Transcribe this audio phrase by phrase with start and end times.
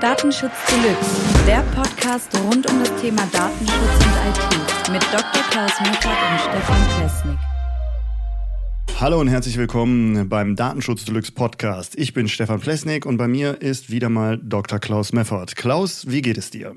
[0.00, 5.42] Datenschutz Deluxe, der Podcast rund um das Thema Datenschutz und IT mit Dr.
[5.50, 7.38] Klaus Meckert und Stefan Plesnik.
[8.98, 11.98] Hallo und herzlich willkommen beim Datenschutz Deluxe Podcast.
[11.98, 14.78] Ich bin Stefan Plesnik und bei mir ist wieder mal Dr.
[14.78, 15.54] Klaus Meffert.
[15.54, 16.74] Klaus, wie geht es dir?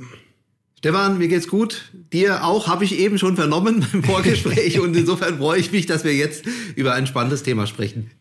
[0.79, 1.93] Stefan, mir geht's gut.
[2.11, 6.03] Dir auch, habe ich eben schon vernommen im Vorgespräch und insofern freue ich mich, dass
[6.03, 6.43] wir jetzt
[6.75, 8.11] über ein spannendes Thema sprechen.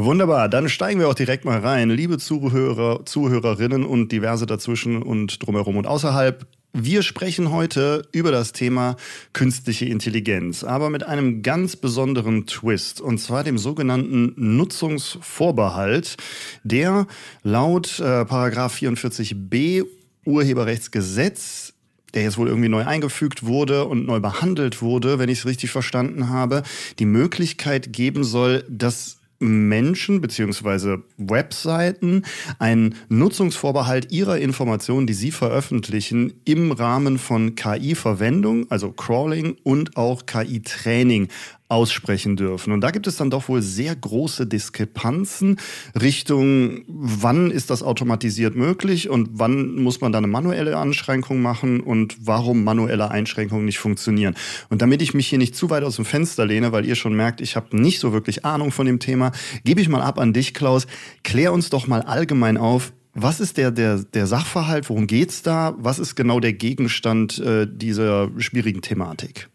[0.00, 1.90] Wunderbar, dann steigen wir auch direkt mal rein.
[1.90, 6.46] Liebe Zuhörer, Zuhörerinnen und diverse dazwischen und drumherum und außerhalb.
[6.72, 8.94] Wir sprechen heute über das Thema
[9.32, 16.16] künstliche Intelligenz, aber mit einem ganz besonderen Twist, und zwar dem sogenannten Nutzungsvorbehalt,
[16.62, 17.08] der
[17.42, 19.84] laut äh, 44b
[20.24, 21.72] Urheberrechtsgesetz
[22.14, 25.70] der jetzt wohl irgendwie neu eingefügt wurde und neu behandelt wurde, wenn ich es richtig
[25.70, 26.62] verstanden habe,
[26.98, 32.24] die Möglichkeit geben soll, dass Menschen beziehungsweise Webseiten
[32.58, 40.26] einen Nutzungsvorbehalt ihrer Informationen, die sie veröffentlichen, im Rahmen von KI-Verwendung, also Crawling und auch
[40.26, 41.28] KI-Training
[41.68, 42.72] aussprechen dürfen.
[42.72, 45.58] Und da gibt es dann doch wohl sehr große Diskrepanzen
[46.00, 51.80] Richtung, wann ist das automatisiert möglich und wann muss man da eine manuelle Einschränkung machen
[51.80, 54.34] und warum manuelle Einschränkungen nicht funktionieren.
[54.70, 57.14] Und damit ich mich hier nicht zu weit aus dem Fenster lehne, weil ihr schon
[57.14, 59.32] merkt, ich habe nicht so wirklich Ahnung von dem Thema,
[59.64, 60.86] gebe ich mal ab an dich, Klaus.
[61.22, 64.88] Klär uns doch mal allgemein auf, was ist der, der, der Sachverhalt?
[64.88, 65.74] Worum geht's da?
[65.78, 69.48] Was ist genau der Gegenstand äh, dieser schwierigen Thematik?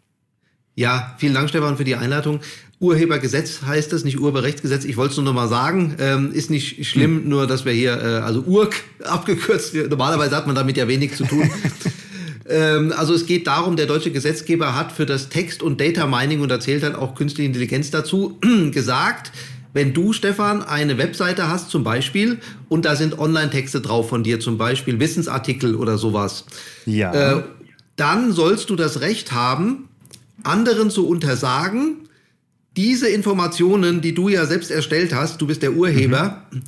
[0.76, 2.40] Ja, vielen Dank, Stefan, für die Einleitung.
[2.80, 4.86] Urhebergesetz heißt es, nicht Urheberrechtsgesetz.
[4.86, 5.96] Ich wollte es nur noch mal sagen.
[6.00, 7.30] Ähm, ist nicht schlimm, hm.
[7.30, 11.26] nur dass wir hier, äh, also URK abgekürzt, normalerweise hat man damit ja wenig zu
[11.26, 11.50] tun.
[12.50, 16.42] ähm, also es geht darum, der deutsche Gesetzgeber hat für das Text- und Data Mining,
[16.42, 18.40] und erzählt dann auch künstliche Intelligenz dazu,
[18.72, 19.32] gesagt,
[19.74, 24.40] wenn du, Stefan, eine Webseite hast zum Beispiel und da sind Online-Texte drauf von dir,
[24.40, 26.46] zum Beispiel Wissensartikel oder sowas,
[26.86, 27.38] ja.
[27.38, 27.44] Äh,
[27.96, 29.88] dann sollst du das Recht haben,
[30.44, 32.10] anderen zu untersagen,
[32.76, 36.62] diese Informationen, die du ja selbst erstellt hast, du bist der Urheber, mhm.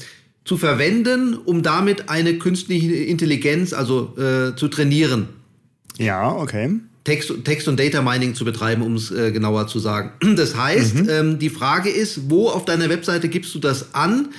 [0.44, 5.30] zu verwenden, um damit eine künstliche Intelligenz, also äh, zu trainieren.
[5.98, 6.80] Ja, okay.
[7.04, 10.12] Text, Text und Data Mining zu betreiben, um es äh, genauer zu sagen.
[10.36, 11.10] Das heißt, mhm.
[11.10, 14.30] ähm, die Frage ist, wo auf deiner Webseite gibst du das an?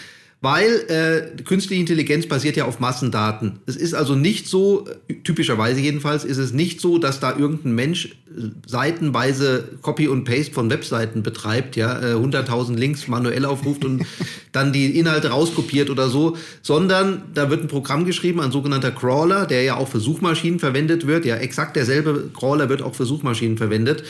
[0.42, 3.58] Weil äh, künstliche Intelligenz basiert ja auf Massendaten.
[3.64, 4.86] Es ist also nicht so,
[5.24, 10.52] typischerweise jedenfalls, ist es nicht so, dass da irgendein Mensch äh, seitenweise Copy und Paste
[10.52, 14.04] von Webseiten betreibt, ja, äh, 100.000 Links manuell aufruft und
[14.52, 19.46] dann die Inhalte rauskopiert oder so, sondern da wird ein Programm geschrieben, ein sogenannter Crawler,
[19.46, 21.24] der ja auch für Suchmaschinen verwendet wird.
[21.24, 24.04] Ja, exakt derselbe Crawler wird auch für Suchmaschinen verwendet.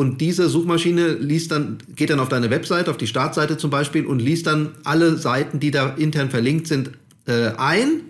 [0.00, 4.06] Und diese Suchmaschine liest dann, geht dann auf deine Webseite, auf die Startseite zum Beispiel
[4.06, 6.92] und liest dann alle Seiten, die da intern verlinkt sind,
[7.26, 8.00] äh, ein,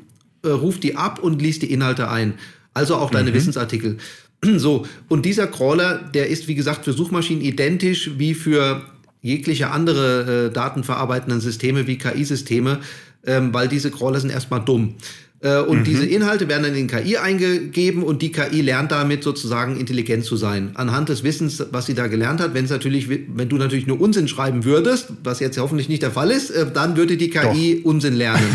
[0.44, 2.34] äh, ruft die ab und liest die Inhalte ein.
[2.74, 3.34] Also auch deine mhm.
[3.34, 3.96] Wissensartikel.
[4.56, 8.82] So, und dieser Crawler, der ist, wie gesagt, für Suchmaschinen identisch wie für
[9.20, 12.78] jegliche andere äh, datenverarbeitenden Systeme wie KI-Systeme,
[13.26, 14.94] ähm, weil diese Crawler sind erstmal dumm.
[15.42, 15.84] Äh, und mhm.
[15.84, 20.36] diese Inhalte werden dann in KI eingegeben und die KI lernt damit sozusagen intelligent zu
[20.36, 20.72] sein.
[20.74, 23.98] Anhand des Wissens, was sie da gelernt hat, wenn es natürlich, wenn du natürlich nur
[24.00, 27.80] Unsinn schreiben würdest, was jetzt hoffentlich nicht der Fall ist, äh, dann würde die KI
[27.80, 27.90] Doch.
[27.90, 28.46] Unsinn lernen.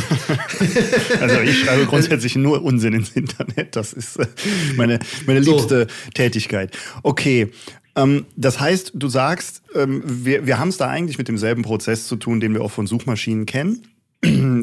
[1.19, 3.75] also ich schreibe grundsätzlich nur Unsinn ins Internet.
[3.75, 4.27] Das ist äh,
[4.75, 6.11] meine, meine liebste so.
[6.13, 6.77] Tätigkeit.
[7.01, 7.49] Okay.
[7.95, 12.07] Ähm, das heißt, du sagst, ähm, wir, wir haben es da eigentlich mit demselben Prozess
[12.07, 13.87] zu tun, den wir auch von Suchmaschinen kennen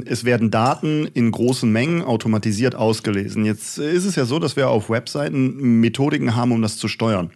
[0.06, 3.44] es werden Daten in großen Mengen automatisiert ausgelesen.
[3.44, 7.30] Jetzt ist es ja so, dass wir auf Webseiten Methodiken haben, um das zu steuern.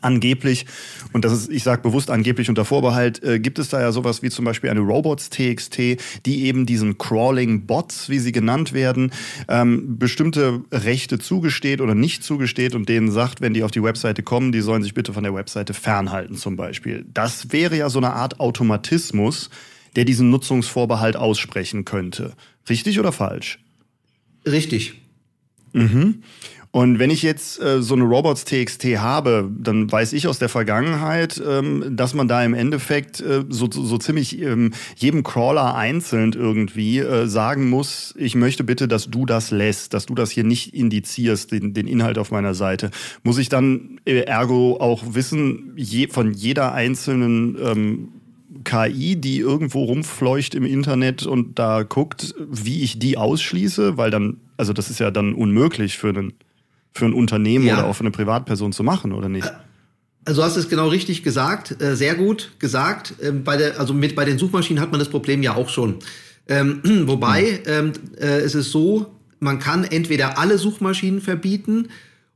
[0.00, 0.64] Angeblich,
[1.12, 4.22] und das ist, ich sage bewusst angeblich unter Vorbehalt, äh, gibt es da ja sowas
[4.22, 5.76] wie zum Beispiel eine Robots.txt,
[6.24, 9.12] die eben diesen Crawling Bots, wie sie genannt werden,
[9.46, 14.22] ähm, bestimmte Rechte zugesteht oder nicht zugesteht und denen sagt, wenn die auf die Webseite
[14.22, 17.04] kommen, die sollen sich bitte von der Webseite fernhalten zum Beispiel.
[17.12, 19.50] Das wäre ja so eine Art Automatismus,
[19.96, 22.32] der diesen Nutzungsvorbehalt aussprechen könnte.
[22.68, 23.58] Richtig oder falsch?
[24.46, 24.94] Richtig.
[25.72, 26.22] Mhm.
[26.74, 31.40] Und wenn ich jetzt äh, so eine Robots.txt habe, dann weiß ich aus der Vergangenheit,
[31.46, 36.98] ähm, dass man da im Endeffekt äh, so, so ziemlich ähm, jedem Crawler einzeln irgendwie
[36.98, 40.74] äh, sagen muss, ich möchte bitte, dass du das lässt, dass du das hier nicht
[40.74, 42.90] indizierst, den, den Inhalt auf meiner Seite.
[43.22, 48.08] Muss ich dann äh, ergo auch wissen, je, von jeder einzelnen ähm,
[48.64, 54.38] KI, die irgendwo rumfleucht im Internet und da guckt, wie ich die ausschließe, weil dann,
[54.56, 56.32] also das ist ja dann unmöglich für, einen,
[56.92, 57.78] für ein Unternehmen ja.
[57.78, 59.52] oder auch für eine Privatperson zu machen, oder nicht?
[60.24, 63.14] Also du hast es genau richtig gesagt, äh, sehr gut gesagt.
[63.22, 65.96] Ähm, bei der, also mit bei den Suchmaschinen hat man das Problem ja auch schon.
[66.48, 67.58] Ähm, wobei hm.
[67.66, 69.06] ähm, äh, es ist so,
[69.40, 71.88] man kann entweder alle Suchmaschinen verbieten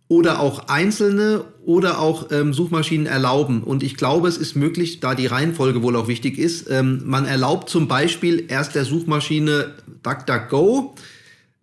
[0.09, 3.63] oder auch einzelne oder auch ähm, Suchmaschinen erlauben.
[3.63, 6.71] Und ich glaube, es ist möglich, da die Reihenfolge wohl auch wichtig ist.
[6.71, 10.95] Ähm, man erlaubt zum Beispiel erst der Suchmaschine DuckDuckGo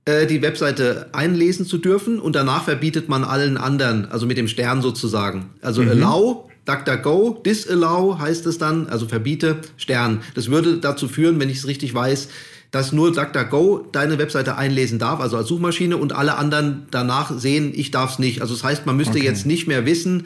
[0.05, 4.47] äh, die Webseite einlesen zu dürfen und danach verbietet man allen anderen, also mit dem
[4.47, 5.49] Stern sozusagen.
[5.61, 5.89] Also mhm.
[5.89, 10.21] allow, DuckDuckGo, disallow heißt es dann, also verbiete Stern.
[10.35, 12.29] Das würde dazu führen, wenn ich es richtig weiß,
[12.75, 17.71] dass nur DuckDuckGo deine Webseite einlesen darf, also als Suchmaschine, und alle anderen danach sehen,
[17.73, 18.41] ich darf es nicht.
[18.41, 19.23] Also das heißt, man müsste okay.
[19.23, 20.25] jetzt nicht mehr wissen,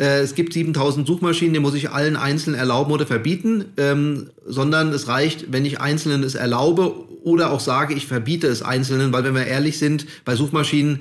[0.00, 4.88] äh, es gibt 7000 Suchmaschinen, die muss ich allen einzeln erlauben oder verbieten, ähm, sondern
[4.88, 6.92] es reicht, wenn ich Einzelnen es erlaube
[7.22, 10.98] oder auch sage, ich verbiete es Einzelnen, weil wenn wir ehrlich sind, bei Suchmaschinen,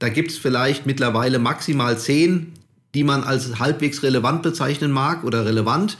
[0.00, 2.54] da gibt es vielleicht mittlerweile maximal 10,
[2.92, 5.96] die man als halbwegs relevant bezeichnen mag oder relevant.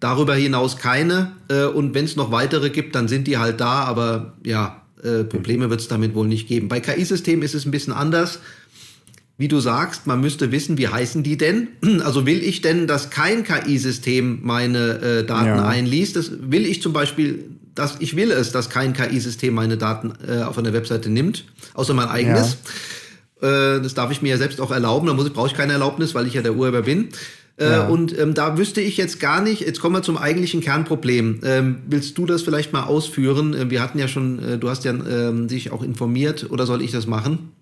[0.00, 1.32] Darüber hinaus keine.
[1.48, 3.84] Äh, und wenn es noch weitere gibt, dann sind die halt da.
[3.84, 6.68] Aber ja, äh, Probleme wird es damit wohl nicht geben.
[6.68, 8.40] Bei KI-Systemen ist es ein bisschen anders.
[9.36, 11.68] Wie du sagst, man müsste wissen, wie heißen die denn?
[12.04, 15.66] Also will ich denn, dass kein KI-System meine äh, Daten ja.
[15.66, 16.16] einliest?
[16.16, 17.44] Das will ich zum Beispiel,
[17.74, 21.44] dass ich will es, dass kein KI-System meine Daten äh, auf einer Webseite nimmt,
[21.74, 22.58] außer mein eigenes.
[23.40, 23.76] Ja.
[23.76, 25.06] Äh, das darf ich mir ja selbst auch erlauben.
[25.06, 27.08] Da brauche ich keine Erlaubnis, weil ich ja der Urheber bin.
[27.60, 27.86] Äh, ja.
[27.86, 31.40] Und ähm, da wüsste ich jetzt gar nicht, jetzt kommen wir zum eigentlichen Kernproblem.
[31.44, 33.52] Ähm, willst du das vielleicht mal ausführen?
[33.52, 36.80] Äh, wir hatten ja schon, äh, du hast ja ähm, dich auch informiert oder soll
[36.80, 37.52] ich das machen?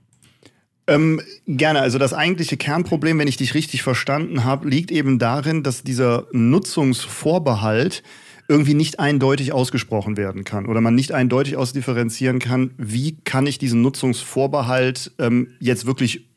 [0.87, 1.81] Ähm, gerne.
[1.81, 6.29] Also das eigentliche Kernproblem, wenn ich dich richtig verstanden habe, liegt eben darin, dass dieser
[6.33, 8.05] Nutzungsvorbehalt
[8.47, 13.59] irgendwie nicht eindeutig ausgesprochen werden kann oder man nicht eindeutig ausdifferenzieren kann, wie kann ich
[13.59, 16.28] diesen Nutzungsvorbehalt ähm, jetzt wirklich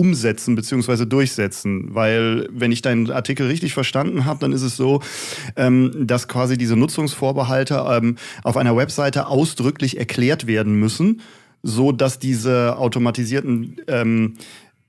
[0.00, 1.04] umsetzen bzw.
[1.04, 1.94] durchsetzen.
[1.94, 5.02] Weil, wenn ich deinen Artikel richtig verstanden habe, dann ist es so,
[5.56, 11.20] ähm, dass quasi diese Nutzungsvorbehalte ähm, auf einer Webseite ausdrücklich erklärt werden müssen,
[11.62, 14.36] so dass diese automatisierten ähm,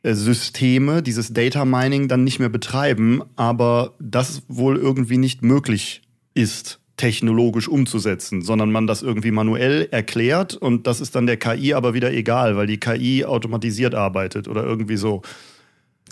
[0.02, 6.04] äh, Systeme dieses Data Mining dann nicht mehr betreiben, aber das wohl irgendwie nicht möglich
[6.34, 11.74] ist technologisch umzusetzen, sondern man das irgendwie manuell erklärt und das ist dann der KI
[11.74, 15.22] aber wieder egal, weil die KI automatisiert arbeitet oder irgendwie so.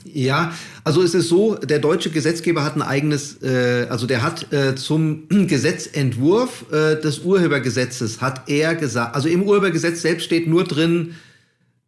[0.06, 0.54] Ja,
[0.84, 4.76] also es ist so, der deutsche Gesetzgeber hat ein eigenes, äh, also der hat äh,
[4.76, 11.16] zum Gesetzentwurf äh, des Urhebergesetzes, hat er gesagt, also im Urhebergesetz selbst steht nur drin,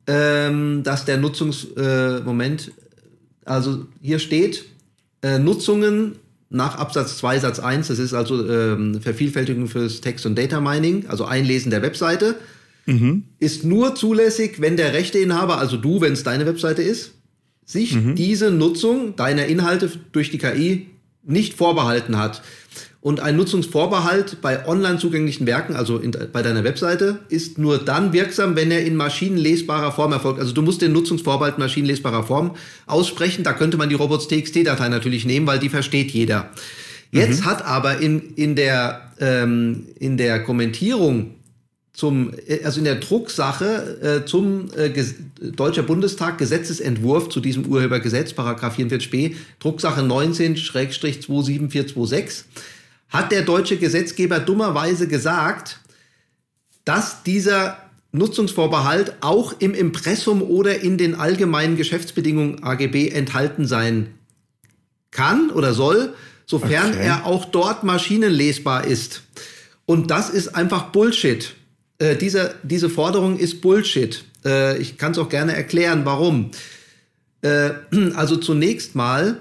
[0.08, 2.72] ähm, dass der Nutzungsmoment, äh,
[3.46, 4.66] also hier steht,
[5.22, 6.16] äh, Nutzungen
[6.52, 11.06] nach Absatz 2 Satz 1, das ist also ähm, Vervielfältigung fürs Text- und Data Mining,
[11.08, 12.36] also Einlesen der Webseite,
[12.86, 13.24] mhm.
[13.40, 17.14] ist nur zulässig, wenn der Rechteinhaber, also du, wenn es deine Webseite ist,
[17.66, 18.16] sich mhm.
[18.16, 20.88] diese Nutzung deiner Inhalte durch die KI
[21.24, 22.42] nicht vorbehalten hat.
[23.02, 28.14] Und ein Nutzungsvorbehalt bei online zugänglichen Werken, also in, bei deiner Webseite, ist nur dann
[28.14, 30.40] wirksam, wenn er in maschinenlesbarer Form erfolgt.
[30.40, 32.56] Also du musst den Nutzungsvorbehalt in maschinenlesbarer Form
[32.86, 33.44] aussprechen.
[33.44, 36.52] Da könnte man die robots.txt-Datei natürlich nehmen, weil die versteht jeder.
[37.12, 37.46] Jetzt mhm.
[37.46, 41.32] hat aber in, in, der, ähm, in der Kommentierung
[41.94, 42.32] zum,
[42.64, 44.90] also in der Drucksache äh, zum äh,
[45.52, 52.44] Deutscher Bundestag Gesetzesentwurf zu diesem Urhebergesetz, Paragraph 44b, Drucksache 19-27426,
[53.12, 55.80] hat der deutsche Gesetzgeber dummerweise gesagt,
[56.86, 57.78] dass dieser
[58.14, 64.16] Nutzungsvorbehalt auch im Impressum oder in den allgemeinen Geschäftsbedingungen AGB enthalten sein
[65.12, 66.14] kann oder soll,
[66.46, 67.06] sofern okay.
[67.06, 69.24] er auch dort maschinenlesbar ist.
[69.86, 71.54] Und das ist einfach Bullshit.
[72.00, 74.24] Äh, diese, diese Forderung ist Bullshit.
[74.46, 76.52] Äh, ich kann es auch gerne erklären, warum.
[77.42, 77.72] Äh,
[78.16, 79.38] also zunächst mal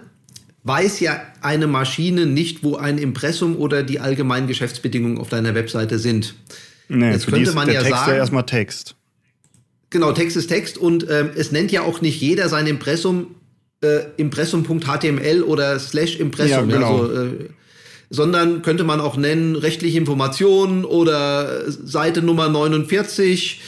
[0.65, 5.99] weiß ja eine Maschine nicht, wo ein Impressum oder die allgemeinen Geschäftsbedingungen auf deiner Webseite
[5.99, 6.35] sind.
[6.89, 8.97] Nee, Jetzt könnte man ja Text sagen, ja erstmal Text.
[9.91, 13.35] Genau, Text ist Text und ähm, es nennt ja auch nicht jeder sein Impressum
[13.83, 16.71] äh, Impressum.html oder slash Impressum.
[16.71, 17.03] Ja, genau.
[17.03, 17.49] also, äh,
[18.11, 23.61] sondern könnte man auch nennen rechtliche Informationen oder Seite Nummer 49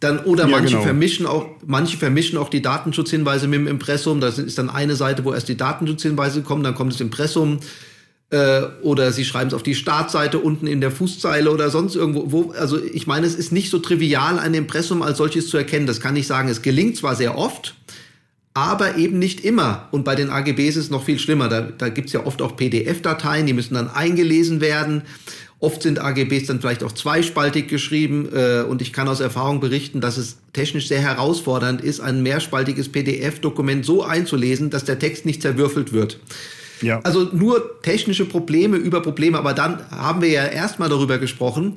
[0.00, 0.82] dann, oder ja, manche genau.
[0.82, 4.20] vermischen auch, manche vermischen auch die Datenschutzhinweise mit dem Impressum.
[4.20, 7.60] Das ist dann eine Seite, wo erst die Datenschutzhinweise kommen, dann kommt das Impressum.
[8.30, 12.32] Äh, oder sie schreiben es auf die Startseite unten in der Fußzeile oder sonst irgendwo.
[12.32, 15.86] Wo, also ich meine, es ist nicht so trivial, ein Impressum als solches zu erkennen.
[15.86, 16.48] Das kann ich sagen.
[16.48, 17.74] Es gelingt zwar sehr oft,
[18.54, 19.88] aber eben nicht immer.
[19.90, 21.48] Und bei den AGBs ist es noch viel schlimmer.
[21.48, 25.02] Da, da gibt es ja oft auch PDF-Dateien, die müssen dann eingelesen werden.
[25.60, 30.00] Oft sind AGBs dann vielleicht auch zweispaltig geschrieben äh, und ich kann aus Erfahrung berichten,
[30.00, 35.42] dass es technisch sehr herausfordernd ist, ein mehrspaltiges PDF-Dokument so einzulesen, dass der Text nicht
[35.42, 36.18] zerwürfelt wird.
[36.80, 37.00] Ja.
[37.00, 41.74] Also nur technische Probleme über Probleme, aber dann haben wir ja erstmal darüber gesprochen,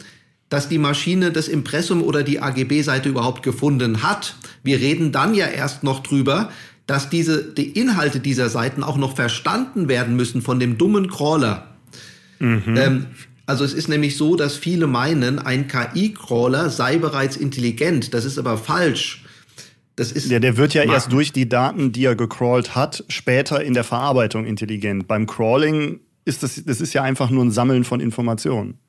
[0.48, 4.36] dass die Maschine das Impressum oder die AGB-Seite überhaupt gefunden hat.
[4.64, 6.52] Wir reden dann ja erst noch drüber,
[6.88, 11.68] dass diese, die Inhalte dieser Seiten auch noch verstanden werden müssen von dem dummen Crawler.
[12.40, 12.78] Mhm.
[12.78, 13.06] Ähm,
[13.46, 18.14] also es ist nämlich so, dass viele meinen, ein KI-Crawler sei bereits intelligent.
[18.14, 19.24] Das ist aber falsch.
[19.96, 23.64] Das ist ja, der wird ja erst durch die Daten, die er gecrawlt hat, später
[23.64, 25.08] in der Verarbeitung intelligent.
[25.08, 28.80] Beim Crawling ist das, das ist ja einfach nur ein Sammeln von Informationen.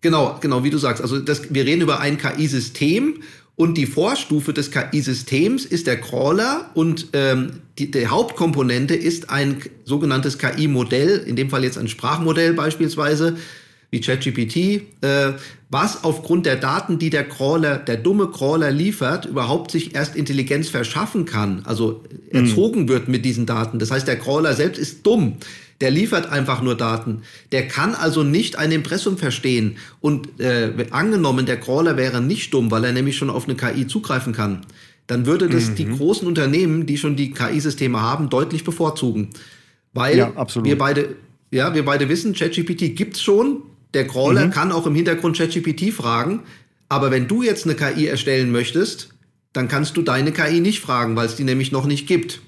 [0.00, 1.00] Genau, genau, wie du sagst.
[1.00, 3.20] Also das, wir reden über ein KI-System
[3.54, 9.62] und die Vorstufe des KI-Systems ist der Crawler und ähm, die, die Hauptkomponente ist ein
[9.84, 13.36] sogenanntes KI-Modell, in dem Fall jetzt ein Sprachmodell beispielsweise,
[13.92, 14.56] wie ChatGPT,
[15.02, 15.34] äh,
[15.68, 20.70] was aufgrund der Daten, die der Crawler, der dumme Crawler liefert, überhaupt sich erst Intelligenz
[20.70, 22.88] verschaffen kann, also erzogen mhm.
[22.88, 23.78] wird mit diesen Daten.
[23.78, 25.36] Das heißt, der Crawler selbst ist dumm.
[25.82, 27.22] Der liefert einfach nur Daten.
[27.50, 29.76] Der kann also nicht ein Impressum verstehen.
[30.00, 33.86] Und äh, angenommen, der Crawler wäre nicht dumm, weil er nämlich schon auf eine KI
[33.86, 34.64] zugreifen kann,
[35.06, 35.74] dann würde das mhm.
[35.74, 39.30] die großen Unternehmen, die schon die KI-Systeme haben, deutlich bevorzugen.
[39.92, 40.32] Weil ja,
[40.62, 41.16] wir beide,
[41.50, 43.62] ja, wir beide wissen, ChatGPT gibt's schon.
[43.94, 44.50] Der Crawler mhm.
[44.50, 46.40] kann auch im Hintergrund ChatGPT fragen.
[46.88, 49.10] Aber wenn du jetzt eine KI erstellen möchtest,
[49.52, 52.40] dann kannst du deine KI nicht fragen, weil es die nämlich noch nicht gibt.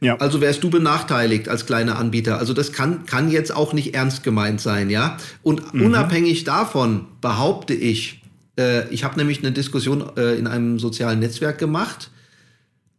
[0.00, 0.16] Ja.
[0.16, 2.38] Also wärst du benachteiligt als kleiner Anbieter.
[2.38, 5.16] Also das kann, kann jetzt auch nicht ernst gemeint sein, ja.
[5.42, 5.86] Und mhm.
[5.86, 8.20] unabhängig davon behaupte ich,
[8.58, 12.10] äh, ich habe nämlich eine Diskussion äh, in einem sozialen Netzwerk gemacht.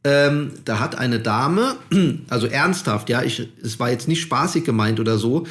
[0.05, 1.75] Ähm, da hat eine Dame,
[2.29, 5.45] also ernsthaft, ja, ich, es war jetzt nicht spaßig gemeint oder so,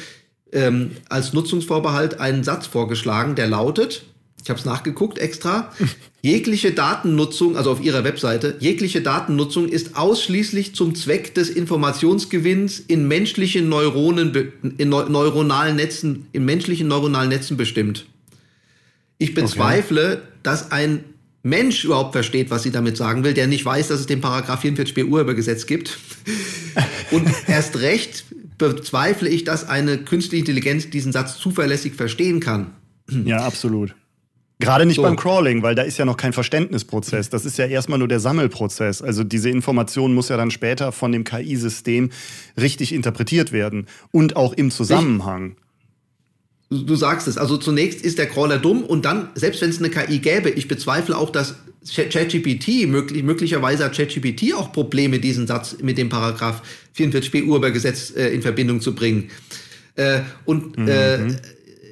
[0.53, 4.03] ähm, als Nutzungsvorbehalt einen Satz vorgeschlagen, der lautet,
[4.41, 5.71] ich habe es nachgeguckt extra,
[6.21, 13.07] jegliche Datennutzung, also auf ihrer Webseite, jegliche Datennutzung ist ausschließlich zum Zweck des Informationsgewinns in
[13.07, 18.05] menschlichen Neuronen, in neuronalen Netzen, in menschlichen neuronalen Netzen bestimmt.
[19.17, 20.21] Ich bezweifle, okay.
[20.43, 21.03] dass ein
[21.43, 24.63] Mensch überhaupt versteht, was sie damit sagen will, der nicht weiß, dass es den Paragraph
[24.63, 25.99] 44b Urhebergesetz gibt.
[27.11, 28.23] Und erst recht
[28.57, 32.71] bezweifle ich, dass eine künstliche Intelligenz diesen Satz zuverlässig verstehen kann.
[33.25, 33.95] Ja, absolut.
[34.59, 35.01] Gerade nicht so.
[35.01, 37.29] beim Crawling, weil da ist ja noch kein Verständnisprozess.
[37.29, 39.01] Das ist ja erstmal nur der Sammelprozess.
[39.01, 42.11] Also diese Information muss ja dann später von dem KI-System
[42.59, 45.57] richtig interpretiert werden und auch im Zusammenhang.
[46.69, 47.37] Ich, du sagst es.
[47.37, 50.67] Also zunächst ist der Crawler dumm und dann, selbst wenn es eine KI gäbe, ich
[50.67, 56.61] bezweifle auch, dass ChatGPT, möglich, möglicherweise hat ChatGPT auch Probleme, diesen Satz mit dem Paragraph
[56.97, 59.29] 44b Urhebergesetz äh, in Verbindung zu bringen.
[59.95, 61.29] Äh, und äh, mhm.
[61.29, 61.35] äh,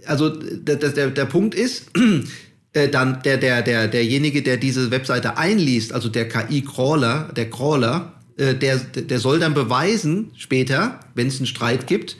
[0.05, 1.91] also der, der, der Punkt ist,
[2.73, 8.13] äh, dann der, der, der, derjenige, der diese Webseite einliest, also der KI-Crawler, der Crawler,
[8.37, 12.17] äh, der, der soll dann beweisen später, wenn es einen Streit gibt,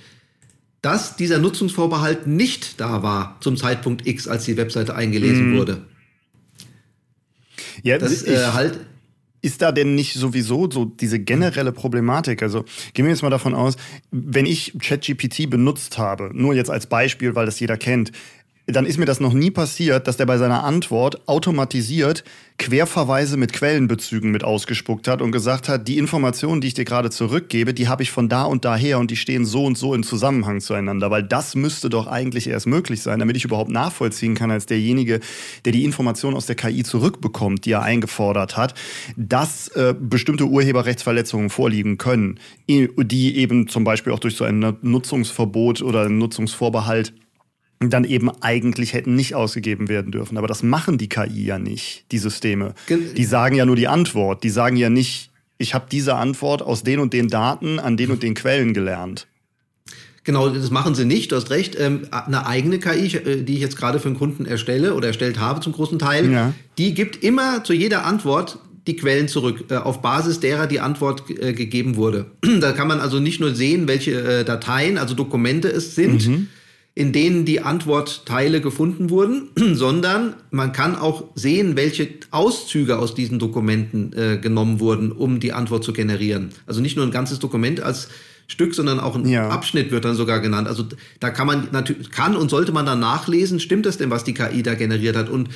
[0.81, 5.57] dass dieser Nutzungsvorbehalt nicht da war zum Zeitpunkt X, als die Webseite eingelesen mhm.
[5.57, 5.81] wurde.
[7.83, 8.79] Ja, das äh, halt.
[9.43, 12.43] Ist da denn nicht sowieso so diese generelle Problematik?
[12.43, 12.63] Also
[12.93, 13.75] gehen wir jetzt mal davon aus,
[14.11, 18.11] wenn ich ChatGPT benutzt habe, nur jetzt als Beispiel, weil das jeder kennt,
[18.71, 22.23] dann ist mir das noch nie passiert, dass der bei seiner Antwort automatisiert
[22.61, 27.09] Querverweise mit Quellenbezügen mit ausgespuckt hat und gesagt hat, die Informationen, die ich dir gerade
[27.09, 30.03] zurückgebe, die habe ich von da und daher und die stehen so und so im
[30.03, 34.51] Zusammenhang zueinander, weil das müsste doch eigentlich erst möglich sein, damit ich überhaupt nachvollziehen kann
[34.51, 35.21] als derjenige,
[35.65, 38.75] der die Informationen aus der KI zurückbekommt, die er eingefordert hat,
[39.17, 45.81] dass äh, bestimmte Urheberrechtsverletzungen vorliegen können, die eben zum Beispiel auch durch so ein Nutzungsverbot
[45.81, 47.13] oder einen Nutzungsvorbehalt
[47.89, 50.37] dann eben eigentlich hätten nicht ausgegeben werden dürfen.
[50.37, 52.75] Aber das machen die KI ja nicht, die Systeme.
[52.89, 54.43] Die sagen ja nur die Antwort.
[54.43, 58.11] Die sagen ja nicht, ich habe diese Antwort aus den und den Daten an den
[58.11, 59.27] und den Quellen gelernt.
[60.23, 61.75] Genau, das machen sie nicht, du hast recht.
[61.79, 65.39] Ähm, eine eigene KI, äh, die ich jetzt gerade für einen Kunden erstelle oder erstellt
[65.39, 66.53] habe zum großen Teil, ja.
[66.77, 71.23] die gibt immer zu jeder Antwort die Quellen zurück, äh, auf Basis derer die Antwort
[71.29, 72.27] äh, gegeben wurde.
[72.61, 76.47] da kann man also nicht nur sehen, welche Dateien, also Dokumente es sind, mhm
[76.93, 83.39] in denen die Antwortteile gefunden wurden, sondern man kann auch sehen, welche Auszüge aus diesen
[83.39, 86.49] Dokumenten äh, genommen wurden, um die Antwort zu generieren.
[86.65, 88.09] Also nicht nur ein ganzes Dokument als
[88.47, 89.47] Stück, sondern auch ein ja.
[89.47, 90.67] Abschnitt wird dann sogar genannt.
[90.67, 90.83] Also
[91.21, 94.33] da kann man natürlich kann und sollte man dann nachlesen, stimmt das denn, was die
[94.33, 95.29] KI da generiert hat?
[95.29, 95.47] Und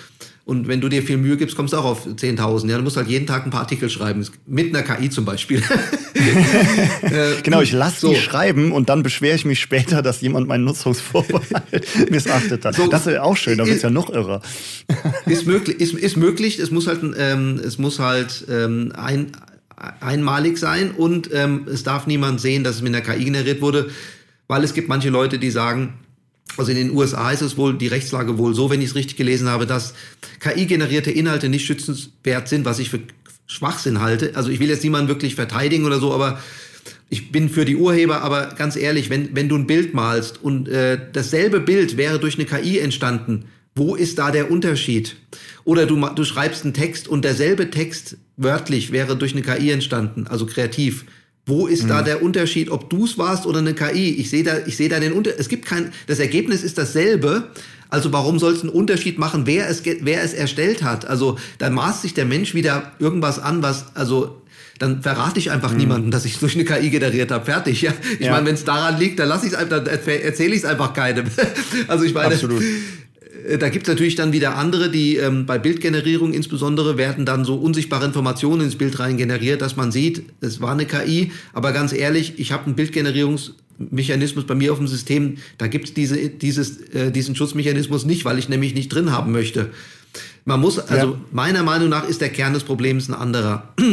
[0.43, 2.69] Und wenn du dir viel Mühe gibst, kommst du auch auf 10.000.
[2.69, 4.25] Ja, du musst halt jeden Tag ein paar Artikel schreiben.
[4.47, 5.61] Mit einer KI zum Beispiel.
[7.01, 8.09] Äh, genau, ich lasse so.
[8.09, 12.75] die schreiben und dann beschwere ich mich später, dass jemand meinen Nutzungsvorbehalt missachtet hat.
[12.75, 14.41] So, das ist auch schön, da wird ja noch irrer.
[15.25, 16.59] ist möglich, ist, ist möglich.
[16.59, 19.31] Es muss halt, ähm, es muss halt ähm, ein,
[19.99, 23.89] einmalig sein und ähm, es darf niemand sehen, dass es mit einer KI generiert wurde,
[24.47, 25.93] weil es gibt manche Leute, die sagen,
[26.57, 29.17] also in den USA ist es wohl die Rechtslage wohl so, wenn ich es richtig
[29.17, 29.93] gelesen habe, dass
[30.39, 32.99] KI-generierte Inhalte nicht schützenswert sind, was ich für
[33.47, 34.31] Schwachsinn halte.
[34.35, 36.39] Also ich will jetzt niemanden wirklich verteidigen oder so, aber
[37.09, 40.69] ich bin für die Urheber, aber ganz ehrlich, wenn, wenn du ein Bild malst und
[40.69, 45.15] äh, dasselbe Bild wäre durch eine KI entstanden, wo ist da der Unterschied?
[45.63, 50.27] Oder du, du schreibst einen Text und derselbe Text wörtlich wäre durch eine KI entstanden,
[50.27, 51.05] also kreativ.
[51.45, 51.87] Wo ist mhm.
[51.87, 54.15] da der Unterschied, ob du es warst oder eine KI?
[54.15, 55.39] Ich sehe da, ich sehe da den Unterschied.
[55.39, 57.49] Es gibt kein, das Ergebnis ist dasselbe.
[57.89, 61.05] Also warum soll es einen Unterschied machen, wer es, wer es erstellt hat?
[61.05, 64.41] Also da maßt sich der Mensch wieder irgendwas an, was, also
[64.79, 65.77] dann verrate ich einfach mhm.
[65.77, 67.45] niemanden, dass ich durch eine KI generiert habe.
[67.45, 67.81] Fertig.
[67.81, 67.93] Ja?
[68.17, 68.31] Ich ja.
[68.31, 71.25] meine, wenn es daran liegt, dann lasse ich es dann erzähle ich es einfach keinem.
[71.87, 72.63] also ich meine, Absolut.
[73.47, 77.45] Äh, da gibt es natürlich dann wieder andere, die ähm, bei Bildgenerierung insbesondere werden dann
[77.45, 81.31] so unsichtbare Informationen ins Bild rein generiert, dass man sieht, es war eine KI.
[81.53, 85.93] Aber ganz ehrlich, ich habe einen Bildgenerierungsmechanismus bei mir auf dem System, da gibt es
[85.93, 89.71] diese, dieses, äh, diesen Schutzmechanismus nicht, weil ich nämlich nicht drin haben möchte.
[90.45, 91.19] Man muss, also ja.
[91.31, 93.73] meiner Meinung nach ist der Kern des Problems ein anderer.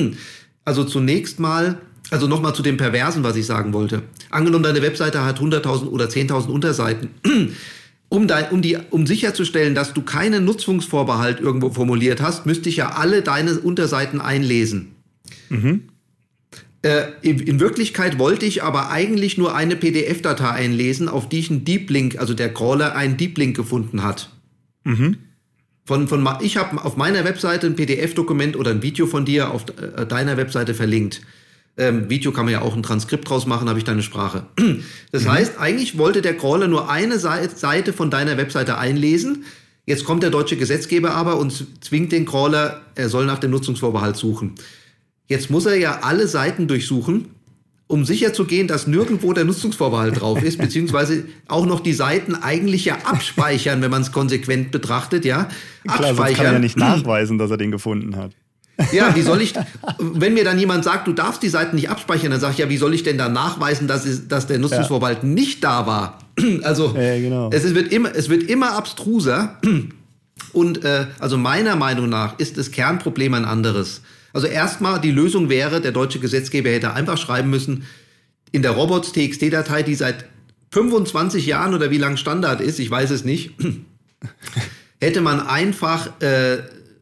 [0.64, 1.78] Also zunächst mal,
[2.10, 4.02] also nochmal zu dem Perversen, was ich sagen wollte.
[4.28, 7.08] Angenommen, deine Webseite hat 100.000 oder 10.000 Unterseiten
[8.08, 12.76] um, dein, um, die, um sicherzustellen, dass du keinen Nutzungsvorbehalt irgendwo formuliert hast, müsste ich
[12.76, 14.94] ja alle deine Unterseiten einlesen.
[15.50, 15.82] Mhm.
[16.82, 21.50] Äh, in, in, Wirklichkeit wollte ich aber eigentlich nur eine PDF-Datei einlesen, auf die ich
[21.50, 24.30] einen Deep Link, also der Crawler einen Deep Link gefunden hat.
[24.84, 25.18] Mhm.
[25.84, 29.64] Von, von, ich habe auf meiner Webseite ein PDF-Dokument oder ein Video von dir auf
[29.70, 31.22] äh, deiner Webseite verlinkt.
[31.78, 34.44] Ähm, Video kann man ja auch ein Transkript draus machen, habe ich deine Sprache.
[35.10, 35.32] Das mhm.
[35.32, 39.44] heißt, eigentlich wollte der Crawler nur eine Seite von deiner Webseite einlesen.
[39.86, 44.16] Jetzt kommt der deutsche Gesetzgeber aber und zwingt den Crawler, er soll nach dem Nutzungsvorbehalt
[44.16, 44.56] suchen.
[45.28, 47.30] Jetzt muss er ja alle Seiten durchsuchen,
[47.86, 52.98] um sicherzugehen, dass nirgendwo der Nutzungsvorbehalt drauf ist, beziehungsweise auch noch die Seiten eigentlich ja
[53.04, 55.48] abspeichern, wenn man es konsequent betrachtet, ja.
[55.84, 56.36] Klar, abspeichern.
[56.36, 58.32] kann er ja nicht nachweisen, dass er den gefunden hat.
[58.92, 59.54] Ja, wie soll ich,
[59.98, 62.68] wenn mir dann jemand sagt, du darfst die Seiten nicht abspeichern, dann sage ich ja,
[62.68, 65.28] wie soll ich denn da nachweisen, dass, es, dass der Nutzungsvorbehalt ja.
[65.28, 66.18] nicht da war?
[66.62, 67.50] Also ja, genau.
[67.52, 69.58] es, wird immer, es wird immer abstruser.
[70.52, 74.02] Und äh, also meiner Meinung nach ist das Kernproblem ein anderes.
[74.32, 77.84] Also erstmal die Lösung wäre, der deutsche Gesetzgeber hätte einfach schreiben müssen,
[78.52, 80.26] in der Robots-TXT-Datei, die seit
[80.70, 83.54] 25 Jahren oder wie lang Standard ist, ich weiß es nicht,
[85.00, 86.58] hätte man einfach äh,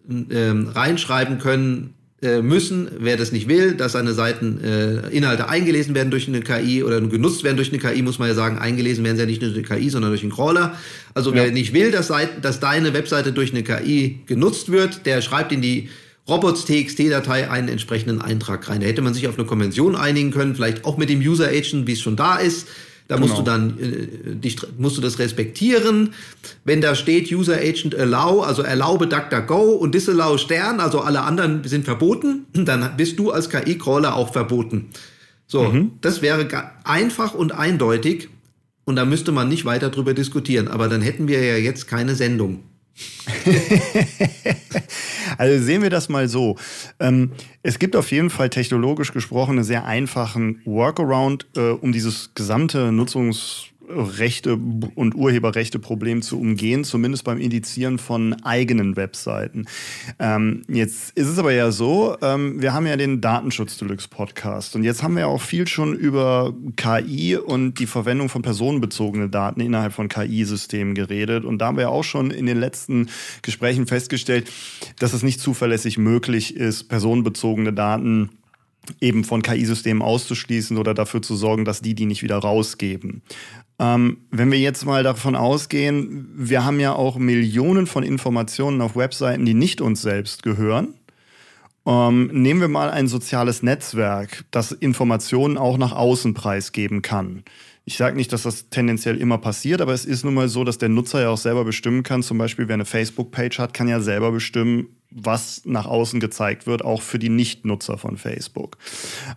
[0.09, 5.95] ähm, reinschreiben können äh, müssen, wer das nicht will, dass seine Seiten äh, Inhalte eingelesen
[5.95, 9.05] werden durch eine KI oder genutzt werden durch eine KI, muss man ja sagen, eingelesen
[9.05, 10.75] werden sie ja nicht nur durch eine KI, sondern durch einen Crawler.
[11.13, 11.37] Also ja.
[11.37, 15.53] wer nicht will, dass, Seiten, dass deine Webseite durch eine KI genutzt wird, der schreibt
[15.53, 15.91] in die
[16.27, 18.81] Robots.txt-Datei einen entsprechenden Eintrag rein.
[18.81, 21.87] Da hätte man sich auf eine Konvention einigen können, vielleicht auch mit dem User Agent,
[21.87, 22.67] wie es schon da ist.
[23.09, 23.27] Da genau.
[23.27, 23.57] musst du genau.
[23.57, 26.13] dann äh, dich, musst du das respektieren.
[26.65, 31.63] Wenn da steht User Agent Allow, also erlaube DuckDuckGo und Disallow Stern, also alle anderen
[31.65, 34.91] sind verboten, dann bist du als KI-Crawler auch verboten.
[35.47, 35.93] So, mhm.
[36.01, 36.49] das wäre
[36.83, 38.29] einfach und eindeutig
[38.85, 40.69] und da müsste man nicht weiter drüber diskutieren.
[40.69, 42.65] Aber dann hätten wir ja jetzt keine Sendung.
[45.39, 46.57] also sehen wir das mal so.
[47.01, 52.35] Ähm, es gibt auf jeden Fall technologisch gesprochen einen sehr einfachen Workaround, äh, um dieses
[52.35, 54.59] gesamte Nutzungs- Rechte
[54.95, 59.67] und Urheberrechte Problem zu umgehen, zumindest beim Indizieren von eigenen Webseiten.
[60.19, 64.77] Ähm, jetzt ist es aber ja so, ähm, wir haben ja den Datenschutz Deluxe Podcast
[64.77, 69.31] und jetzt haben wir ja auch viel schon über KI und die Verwendung von personenbezogenen
[69.31, 73.09] Daten innerhalb von KI-Systemen geredet und da haben wir auch schon in den letzten
[73.43, 74.51] Gesprächen festgestellt,
[74.99, 78.31] dass es nicht zuverlässig möglich ist, personenbezogene Daten
[79.01, 83.23] eben von KI-Systemen auszuschließen oder dafür zu sorgen, dass die die nicht wieder rausgeben.
[83.79, 88.97] Ähm, wenn wir jetzt mal davon ausgehen, wir haben ja auch Millionen von Informationen auf
[88.97, 90.95] Webseiten, die nicht uns selbst gehören.
[91.87, 97.45] Ähm, nehmen wir mal ein soziales Netzwerk, das Informationen auch nach außen preisgeben kann.
[97.85, 100.79] Ich sage nicht, dass das tendenziell immer passiert, aber es ist nun mal so, dass
[100.79, 102.25] der Nutzer ja auch selber bestimmen kann.
[102.25, 106.85] Zum Beispiel, wer eine Facebook-Page hat, kann ja selber bestimmen, was nach außen gezeigt wird,
[106.85, 108.77] auch für die Nichtnutzer von Facebook.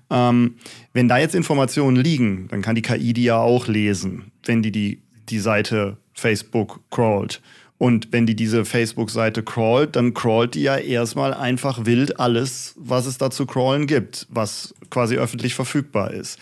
[0.09, 0.55] Ähm,
[0.93, 4.71] wenn da jetzt Informationen liegen, dann kann die KI die ja auch lesen, wenn die
[4.71, 7.41] die, die Seite Facebook crawlt.
[7.77, 13.05] Und wenn die diese Facebook-Seite crawlt, dann crawlt die ja erstmal einfach wild alles, was
[13.05, 16.37] es da zu crawlen gibt, was quasi öffentlich verfügbar ist.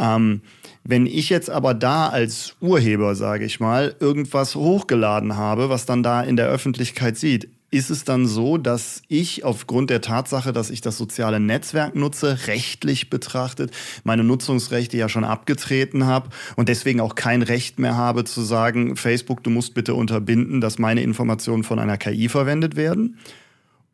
[0.00, 0.42] Ähm,
[0.82, 6.02] wenn ich jetzt aber da als Urheber, sage ich mal, irgendwas hochgeladen habe, was dann
[6.02, 10.70] da in der Öffentlichkeit sieht, ist es dann so, dass ich aufgrund der Tatsache, dass
[10.70, 13.70] ich das soziale Netzwerk nutze, rechtlich betrachtet,
[14.04, 18.96] meine Nutzungsrechte ja schon abgetreten habe und deswegen auch kein Recht mehr habe zu sagen,
[18.96, 23.18] Facebook, du musst bitte unterbinden, dass meine Informationen von einer KI verwendet werden?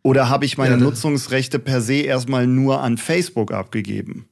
[0.03, 4.27] Oder habe ich meine ja, Nutzungsrechte per se erstmal nur an Facebook abgegeben?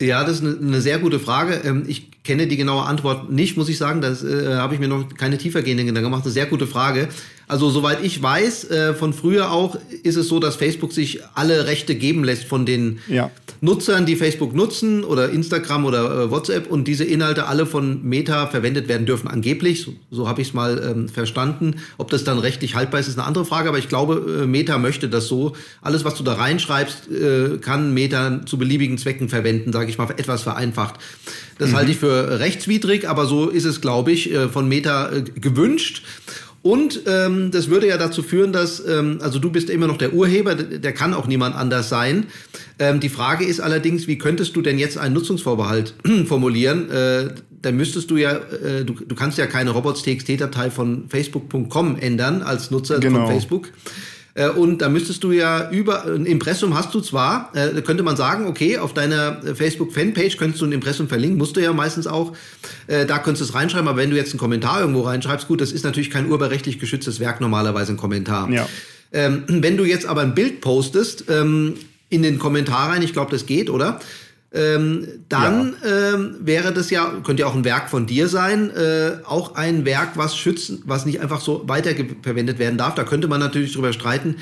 [0.00, 1.62] Ja, das ist eine, eine sehr gute Frage.
[1.64, 4.00] Ähm, ich kenne die genaue Antwort nicht, muss ich sagen.
[4.00, 6.24] Das äh, habe ich mir noch keine tiefergehenden Gedanken gemacht.
[6.24, 7.08] Eine sehr gute Frage.
[7.48, 11.66] Also soweit ich weiß, äh, von früher auch, ist es so, dass Facebook sich alle
[11.66, 13.30] Rechte geben lässt von den ja.
[13.60, 18.46] Nutzern, die Facebook nutzen oder Instagram oder äh, WhatsApp und diese Inhalte alle von Meta
[18.46, 19.82] verwendet werden dürfen, angeblich.
[19.82, 21.76] So, so habe ich es mal ähm, verstanden.
[21.98, 24.78] Ob das dann rechtlich haltbar ist, ist eine andere Frage, aber ich glaube, äh, Meta
[24.78, 25.54] möchte das so.
[25.82, 30.08] Alles, was du da reinschreibst, äh, kann Meta zu beliebigen Zwecken verwenden, sage ich mal,
[30.16, 30.94] etwas vereinfacht.
[31.58, 31.76] Das mhm.
[31.76, 36.02] halte ich für rechtswidrig, aber so ist es, glaube ich, äh, von Meta äh, gewünscht.
[36.62, 40.14] Und ähm, das würde ja dazu führen, dass, ähm, also du bist immer noch der
[40.14, 42.26] Urheber, der kann auch niemand anders sein.
[42.78, 45.94] Ähm, die Frage ist allerdings, wie könntest du denn jetzt einen Nutzungsvorbehalt
[46.26, 46.88] formulieren?
[46.88, 47.30] Äh,
[47.62, 52.70] da müsstest du ja, äh, du, du kannst ja keine robots.txt-Datei von facebook.com ändern als
[52.70, 53.26] Nutzer genau.
[53.26, 53.66] von Facebook.
[53.66, 53.70] Äh,
[54.56, 58.46] und da müsstest du ja über ein Impressum hast du zwar, äh, könnte man sagen,
[58.46, 62.32] okay, auf deiner Facebook-Fanpage könntest du ein Impressum verlinken, musst du ja meistens auch,
[62.86, 65.60] äh, da könntest du es reinschreiben, aber wenn du jetzt einen Kommentar irgendwo reinschreibst, gut,
[65.60, 68.50] das ist natürlich kein urheberrechtlich geschütztes Werk, normalerweise ein Kommentar.
[68.50, 68.66] Ja.
[69.12, 71.74] Ähm, wenn du jetzt aber ein Bild postest, ähm,
[72.08, 74.00] in den Kommentar rein, ich glaube, das geht, oder?
[74.54, 76.14] Ähm, dann ja.
[76.14, 79.84] ähm, wäre das ja, könnte ja auch ein Werk von dir sein, äh, auch ein
[79.84, 82.94] Werk, was schützen, was nicht einfach so weiterverwendet werden darf.
[82.94, 84.36] Da könnte man natürlich drüber streiten.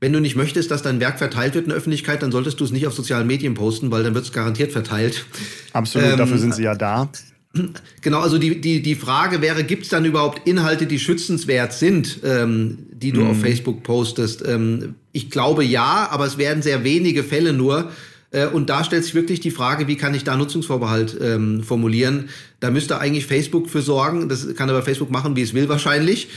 [0.00, 2.64] Wenn du nicht möchtest, dass dein Werk verteilt wird in der Öffentlichkeit, dann solltest du
[2.64, 5.26] es nicht auf sozialen Medien posten, weil dann wird es garantiert verteilt.
[5.74, 7.10] Absolut, ähm, dafür sind sie ja da.
[8.00, 12.20] Genau, also die, die, die Frage wäre, gibt es dann überhaupt Inhalte, die schützenswert sind,
[12.24, 13.26] ähm, die du mm.
[13.26, 13.40] auf mhm.
[13.40, 14.46] Facebook postest?
[14.46, 17.90] Ähm, ich glaube ja, aber es werden sehr wenige Fälle nur.
[18.32, 22.28] Äh, und da stellt sich wirklich die Frage, wie kann ich da Nutzungsvorbehalt ähm, formulieren?
[22.60, 24.28] Da müsste eigentlich Facebook für sorgen.
[24.28, 26.28] Das kann aber Facebook machen, wie es will wahrscheinlich.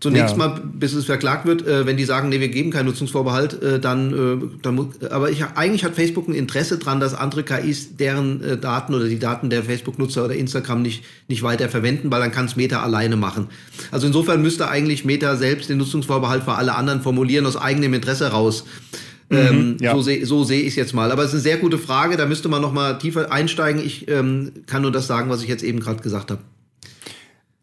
[0.00, 0.36] Zunächst ja.
[0.36, 1.66] mal, bis es verklagt wird.
[1.66, 5.30] Äh, wenn die sagen, nee, wir geben keinen Nutzungsvorbehalt, äh, dann, äh, dann muss, aber
[5.30, 9.18] ich, eigentlich hat Facebook ein Interesse dran, dass andere KIs deren äh, Daten oder die
[9.18, 13.16] Daten der Facebook-Nutzer oder Instagram nicht, nicht weiter verwenden, weil dann kann es Meta alleine
[13.16, 13.46] machen.
[13.90, 18.32] Also insofern müsste eigentlich Meta selbst den Nutzungsvorbehalt für alle anderen formulieren, aus eigenem Interesse
[18.32, 18.64] raus.
[19.30, 19.94] Ähm, mhm, ja.
[19.94, 21.12] So sehe so seh ich es jetzt mal.
[21.12, 23.84] Aber es ist eine sehr gute Frage, da müsste man noch mal tiefer einsteigen.
[23.84, 26.40] Ich ähm, kann nur das sagen, was ich jetzt eben gerade gesagt habe.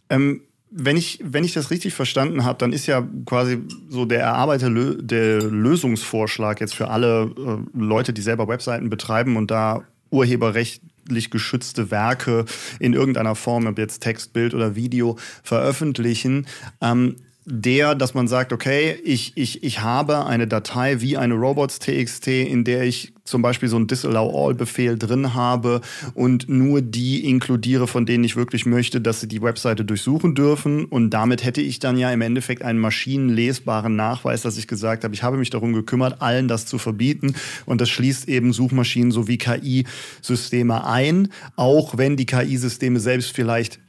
[0.09, 4.19] Ähm, wenn ich, wenn ich das richtig verstanden habe, dann ist ja quasi so der
[4.19, 11.31] erarbeitete der Lösungsvorschlag jetzt für alle äh, Leute, die selber Webseiten betreiben und da urheberrechtlich
[11.31, 12.45] geschützte Werke
[12.79, 16.45] in irgendeiner Form, ob jetzt Text, Bild oder Video, veröffentlichen,
[16.81, 22.27] ähm, der, dass man sagt, okay, ich, ich, ich habe eine Datei wie eine robots.txt,
[22.27, 25.81] in der ich zum Beispiel so einen Disallow-All-Befehl drin habe
[26.13, 30.85] und nur die inkludiere, von denen ich wirklich möchte, dass sie die Webseite durchsuchen dürfen.
[30.85, 35.13] Und damit hätte ich dann ja im Endeffekt einen maschinenlesbaren Nachweis, dass ich gesagt habe,
[35.13, 37.35] ich habe mich darum gekümmert, allen das zu verbieten.
[37.65, 43.79] Und das schließt eben Suchmaschinen sowie KI-Systeme ein, auch wenn die KI-Systeme selbst vielleicht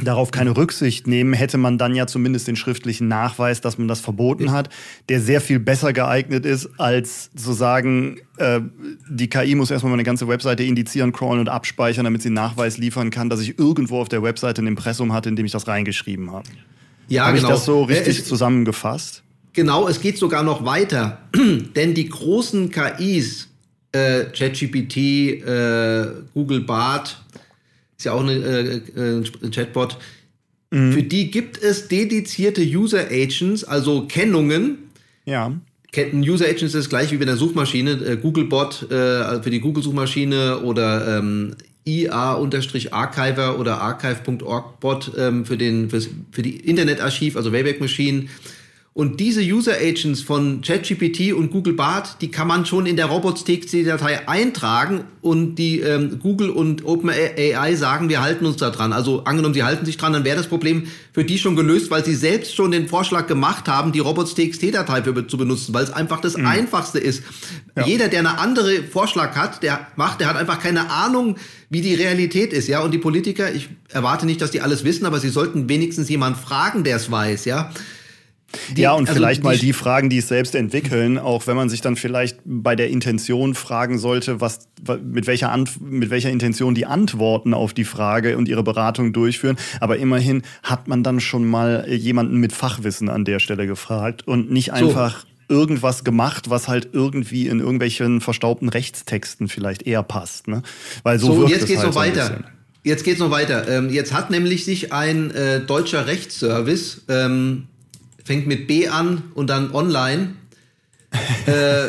[0.00, 4.00] darauf keine Rücksicht nehmen, hätte man dann ja zumindest den schriftlichen Nachweis, dass man das
[4.00, 4.68] verboten hat,
[5.08, 8.60] der sehr viel besser geeignet ist, als zu sagen, äh,
[9.08, 12.78] die KI muss erstmal meine ganze Webseite indizieren, crawlen und abspeichern, damit sie einen Nachweis
[12.78, 15.68] liefern kann, dass ich irgendwo auf der Webseite ein Impressum hatte, in dem ich das
[15.68, 16.48] reingeschrieben habe.
[17.08, 17.48] Ja, habe genau.
[17.48, 19.22] ich das so richtig äh, zusammengefasst?
[19.52, 21.18] Genau, es geht sogar noch weiter,
[21.76, 23.48] denn die großen KIs,
[23.92, 27.22] äh, ChatGPT, äh, Google Bart,
[28.02, 29.96] ist ja auch eine, äh, äh, ein Chatbot.
[30.70, 30.92] Mhm.
[30.92, 34.78] Für die gibt es dedizierte User Agents, also Kennungen.
[35.24, 35.52] Ja.
[35.94, 37.92] Ein User Agent ist das gleiche wie bei der Suchmaschine.
[37.92, 41.54] Äh, Googlebot äh, also für die Google-Suchmaschine oder ähm,
[41.86, 48.24] IA-Archiver oder archive.org-Bot ähm, für, den, für die Internetarchiv, also Wayback Machine.
[48.94, 53.06] Und diese User Agents von ChatGPT und Google Bart, die kann man schon in der
[53.06, 58.92] robots.txt-Datei eintragen und die ähm, Google und OpenAI sagen, wir halten uns da dran.
[58.92, 62.04] Also angenommen, sie halten sich dran, dann wäre das Problem für die schon gelöst, weil
[62.04, 66.36] sie selbst schon den Vorschlag gemacht haben, die robots.txt-Datei zu benutzen, weil es einfach das
[66.36, 66.44] mhm.
[66.44, 67.22] Einfachste ist.
[67.74, 67.86] Ja.
[67.86, 71.36] Jeder, der eine andere Vorschlag hat, der macht, der hat einfach keine Ahnung,
[71.70, 72.80] wie die Realität ist, ja.
[72.80, 76.38] Und die Politiker, ich erwarte nicht, dass die alles wissen, aber sie sollten wenigstens jemanden
[76.38, 77.72] fragen, der es weiß, ja.
[78.76, 81.56] Die, ja, und also vielleicht die, mal die Fragen, die es selbst entwickeln, auch wenn
[81.56, 84.68] man sich dann vielleicht bei der Intention fragen sollte, was,
[85.02, 89.56] mit, welcher Ant mit welcher Intention die Antworten auf die Frage und ihre Beratung durchführen.
[89.80, 94.50] Aber immerhin hat man dann schon mal jemanden mit Fachwissen an der Stelle gefragt und
[94.50, 95.54] nicht einfach so.
[95.54, 100.48] irgendwas gemacht, was halt irgendwie in irgendwelchen verstaubten Rechtstexten vielleicht eher passt.
[100.48, 100.62] Ne?
[101.02, 102.44] Weil so, so und jetzt geht's halt noch weiter.
[102.84, 103.68] Jetzt geht's noch weiter.
[103.68, 107.68] Ähm, jetzt hat nämlich sich ein äh, deutscher Rechtsservice ähm,
[108.24, 110.34] fängt mit B an und dann online.
[111.46, 111.88] äh,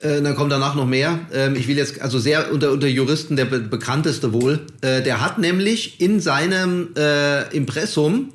[0.00, 1.20] äh, dann kommt danach noch mehr.
[1.32, 4.66] Ähm, ich will jetzt, also sehr unter, unter Juristen der be bekannteste wohl.
[4.80, 8.32] Äh, der hat nämlich in seinem äh, Impressum,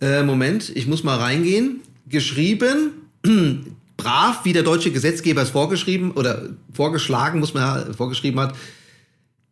[0.00, 2.90] äh, Moment, ich muss mal reingehen, geschrieben,
[3.96, 8.54] brav, wie der deutsche Gesetzgeber es vorgeschrieben oder vorgeschlagen, muss man ja, vorgeschrieben hat,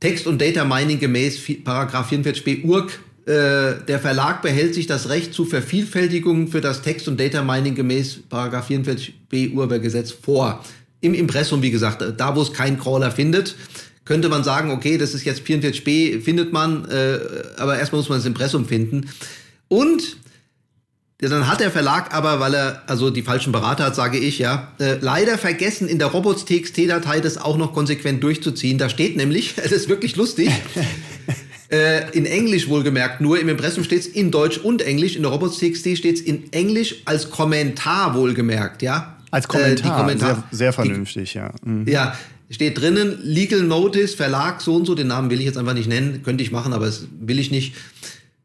[0.01, 2.91] Text- und Data Mining gemäß Paragraph 44b URG
[3.27, 7.75] äh, der Verlag behält sich das Recht zu Vervielfältigung für das Text- und Data Mining
[7.75, 10.63] gemäß 44b Urhebergesetz vor.
[11.01, 13.57] Im Impressum, wie gesagt, da wo es kein Crawler findet,
[14.05, 17.19] könnte man sagen, okay, das ist jetzt 44b, findet man, äh,
[17.57, 19.09] aber erstmal muss man das Impressum finden.
[19.69, 20.19] Und
[21.19, 24.73] dann hat der Verlag aber, weil er also die falschen Berater hat, sage ich ja,
[24.79, 28.79] äh, leider vergessen, in der robots.txt-Datei das auch noch konsequent durchzuziehen.
[28.79, 30.51] Da steht nämlich, es ist wirklich lustig,
[31.75, 33.41] Äh, in Englisch wohlgemerkt nur.
[33.41, 35.17] Im Impressum steht es in Deutsch und Englisch.
[35.17, 39.17] In der Robots.txt steht es in Englisch als Kommentar wohlgemerkt, ja.
[39.33, 41.51] Als Kommentar, äh, Kommentar sehr, sehr, vernünftig, die, ja.
[41.65, 41.89] Mhm.
[41.89, 42.17] Ja,
[42.49, 45.89] steht drinnen, Legal Notice, Verlag so und so, den Namen will ich jetzt einfach nicht
[45.89, 47.75] nennen, könnte ich machen, aber das will ich nicht.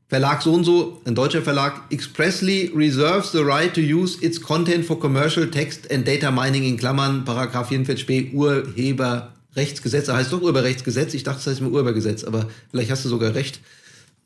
[0.08, 4.84] Verlag so und so, ein deutscher Verlag, expressly reserves the right to use its content
[4.84, 11.14] for commercial text and data mining in Klammern, Paragraph 44b, Urheber Rechtsgesetz, heißt doch Urheberrechtsgesetz.
[11.14, 13.60] Ich dachte, das heißt immer Urhebergesetz, aber vielleicht hast du sogar recht.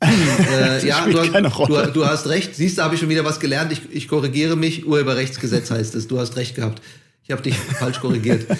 [0.00, 2.54] äh, ja, du, du, du, hast recht.
[2.54, 3.72] Siehst du, habe ich schon wieder was gelernt.
[3.72, 4.86] Ich, ich korrigiere mich.
[4.86, 6.08] Urheberrechtsgesetz heißt es.
[6.08, 6.82] Du hast recht gehabt.
[7.22, 8.46] Ich habe dich falsch korrigiert.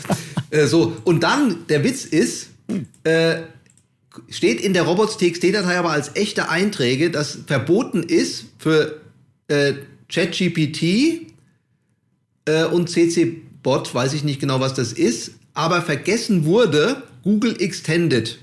[0.51, 2.51] Äh, so, und dann, der Witz ist,
[3.03, 3.39] äh,
[4.29, 9.01] steht in der Robots.txt-Datei aber als echte Einträge, dass verboten ist für
[9.49, 9.73] äh,
[10.09, 11.33] ChatGPT
[12.45, 18.39] äh, und CC-Bot, weiß ich nicht genau, was das ist, aber vergessen wurde Google Extended.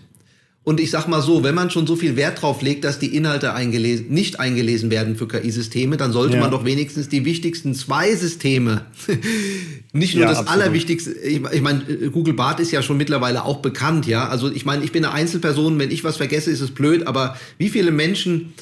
[0.64, 3.16] Und ich sag mal so, wenn man schon so viel Wert drauf legt, dass die
[3.16, 6.40] Inhalte eingelesen, nicht eingelesen werden für KI-Systeme, dann sollte ja.
[6.40, 8.86] man doch wenigstens die wichtigsten zwei Systeme,
[9.92, 10.62] nicht nur ja, das absolut.
[10.62, 14.28] Allerwichtigste, ich, ich meine, Google Bart ist ja schon mittlerweile auch bekannt, ja.
[14.28, 17.38] Also ich meine, ich bin eine Einzelperson, wenn ich was vergesse, ist es blöd, aber
[17.58, 18.54] wie viele Menschen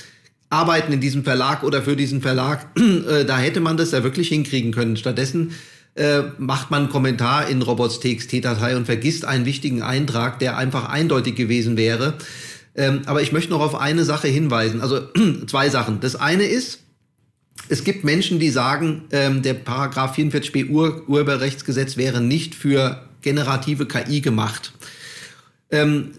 [0.49, 4.29] arbeiten in diesem Verlag oder für diesen Verlag, äh, da hätte man das ja wirklich
[4.29, 4.95] hinkriegen können.
[4.95, 5.51] Stattdessen
[5.99, 11.35] äh, macht man einen Kommentar in robots.txt-Datei und vergisst einen wichtigen Eintrag, der einfach eindeutig
[11.35, 12.13] gewesen wäre.
[12.73, 15.01] Ähm, aber ich möchte noch auf eine Sache hinweisen, also
[15.47, 15.99] zwei Sachen.
[15.99, 16.79] Das eine ist,
[17.67, 23.85] es gibt Menschen, die sagen, ähm, der Paragraph 44b Ur Urheberrechtsgesetz wäre nicht für generative
[23.85, 24.71] KI gemacht.
[25.69, 26.12] Ähm,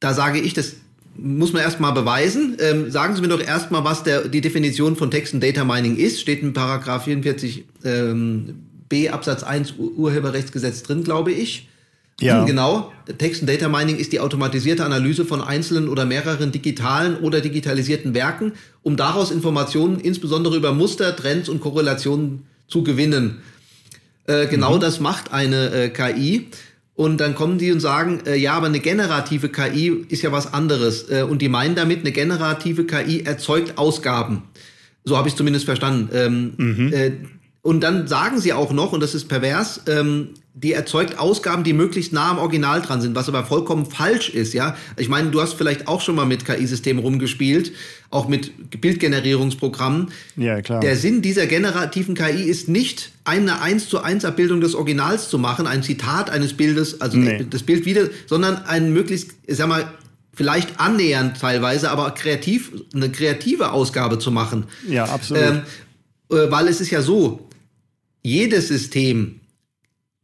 [0.00, 0.74] da sage ich, das
[1.16, 2.56] muss man erstmal beweisen.
[2.58, 5.96] Ähm, sagen Sie mir doch erstmal, was der, die Definition von Text und Data Mining
[5.96, 6.20] ist.
[6.20, 11.68] Steht in Paragraph 44 ähm, B Absatz 1 Urheberrechtsgesetz drin, glaube ich.
[12.20, 12.44] Ja.
[12.44, 12.92] Genau.
[13.18, 18.12] Text und Data Mining ist die automatisierte Analyse von einzelnen oder mehreren digitalen oder digitalisierten
[18.12, 23.38] Werken, um daraus Informationen insbesondere über Muster, Trends und Korrelationen zu gewinnen.
[24.26, 24.80] Äh, genau mhm.
[24.80, 26.48] das macht eine äh, KI.
[26.94, 30.52] Und dann kommen die und sagen, äh, ja, aber eine generative KI ist ja was
[30.52, 31.08] anderes.
[31.08, 34.42] Äh, und die meinen damit, eine generative KI erzeugt Ausgaben.
[35.04, 36.10] So habe ich zumindest verstanden.
[36.12, 36.92] Ähm, mhm.
[37.68, 41.62] Äh, und dann sagen sie auch noch, und das ist pervers, ähm, die erzeugt Ausgaben,
[41.62, 44.76] die möglichst nah am Original dran sind, was aber vollkommen falsch ist, ja.
[44.96, 47.72] Ich meine, du hast vielleicht auch schon mal mit KI-Systemen rumgespielt,
[48.10, 50.08] auch mit Bildgenerierungsprogrammen.
[50.36, 50.80] Ja, klar.
[50.80, 55.38] Der Sinn dieser generativen KI ist nicht, eine 1 zu 1 Abbildung des Originals zu
[55.38, 57.46] machen, ein Zitat eines Bildes, also nee.
[57.48, 59.92] das Bild wieder, sondern ein möglichst, ich sag mal,
[60.34, 64.64] vielleicht annähernd teilweise, aber kreativ, eine kreative Ausgabe zu machen.
[64.88, 65.42] Ja, absolut.
[65.42, 65.62] Ähm,
[66.30, 67.47] äh, weil es ist ja so,
[68.28, 69.40] jedes System,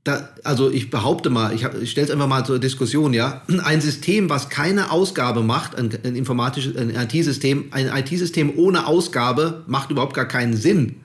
[0.05, 3.81] da, also ich behaupte mal, ich, ich stelle es einfach mal zur Diskussion, ja, ein
[3.81, 9.91] System, was keine Ausgabe macht, ein, ein informatisches, ein IT-System, ein IT-System ohne Ausgabe macht
[9.91, 10.97] überhaupt gar keinen Sinn.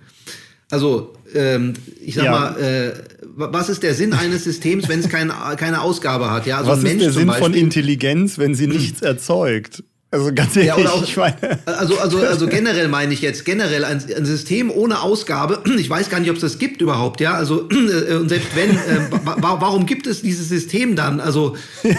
[0.70, 2.32] Also, ähm, ich sag ja.
[2.32, 2.94] mal, äh,
[3.36, 6.46] was ist der Sinn eines Systems, wenn es kein, keine Ausgabe hat?
[6.46, 9.84] Ja, also was ist der Sinn Beispiel, von Intelligenz, wenn sie nichts erzeugt?
[10.12, 11.36] Also ganz ehrlich, ja, auch, ich meine.
[11.68, 16.10] Also, also, also generell meine ich jetzt, generell ein, ein, System ohne Ausgabe, ich weiß
[16.10, 17.34] gar nicht, ob es das gibt überhaupt, ja.
[17.34, 17.70] Also,
[18.10, 21.20] äh, und selbst wenn, äh, warum gibt es dieses System dann?
[21.20, 21.56] Also,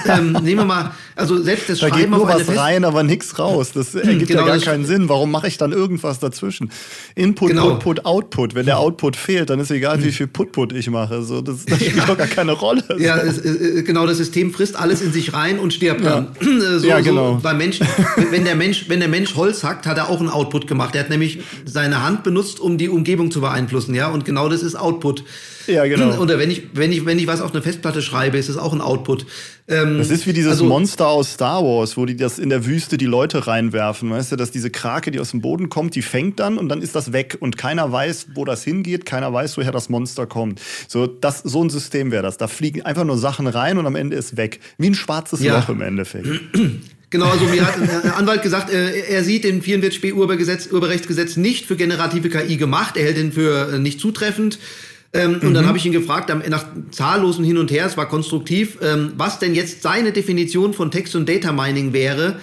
[0.08, 3.02] ähm, nehmen wir mal, also selbst das da Schreiben geht nur was Fest rein, aber
[3.02, 3.72] nichts raus.
[3.74, 5.08] Das ergibt genau, ja gar keinen Sinn.
[5.08, 6.70] Warum mache ich dann irgendwas dazwischen?
[7.14, 7.72] Input, genau.
[7.72, 8.54] Output, Output.
[8.54, 11.22] Wenn der Output fehlt, dann ist egal, wie viel Putput ich mache.
[11.22, 12.06] So, das, das spielt ja.
[12.06, 12.82] doch gar keine Rolle.
[12.98, 16.26] Ja, es, äh, genau, das System frisst alles in sich rein und stirbt ja.
[16.40, 16.78] dann.
[16.78, 17.34] So, ja, genau.
[17.34, 17.86] So, beim Menschen,
[18.30, 20.94] wenn der Mensch, wenn der Mensch Holz hackt, hat er auch einen Output gemacht.
[20.94, 24.08] Er hat nämlich seine Hand benutzt, um die Umgebung zu beeinflussen, ja.
[24.08, 25.24] Und genau das ist Output.
[25.66, 26.18] Ja, genau.
[26.18, 28.72] Oder wenn ich, wenn ich, wenn ich was auf eine Festplatte schreibe, ist es auch
[28.72, 29.26] ein Output.
[29.68, 32.66] Ähm, das ist wie dieses also, Monster aus Star Wars, wo die das in der
[32.66, 34.10] Wüste die Leute reinwerfen.
[34.10, 36.82] Weißt du, dass diese Krake, die aus dem Boden kommt, die fängt dann und dann
[36.82, 40.60] ist das weg und keiner weiß, wo das hingeht, keiner weiß, woher das Monster kommt.
[40.88, 42.36] So, das, so ein System wäre das.
[42.36, 44.60] Da fliegen einfach nur Sachen rein und am Ende ist weg.
[44.78, 45.56] Wie ein schwarzes ja.
[45.56, 46.26] Loch im Endeffekt.
[47.10, 51.74] Genau, also mir hat ein Anwalt gesagt, äh, er sieht den 44b Urheberrechtsgesetz nicht für
[51.74, 54.60] generative KI gemacht, er hält ihn für äh, nicht zutreffend.
[55.12, 55.48] Ähm, mhm.
[55.48, 55.68] Und dann mhm.
[55.68, 59.56] habe ich ihn gefragt, nach zahllosen Hin und Her, es war konstruktiv, ähm, was denn
[59.56, 62.38] jetzt seine Definition von Text- und Data Mining wäre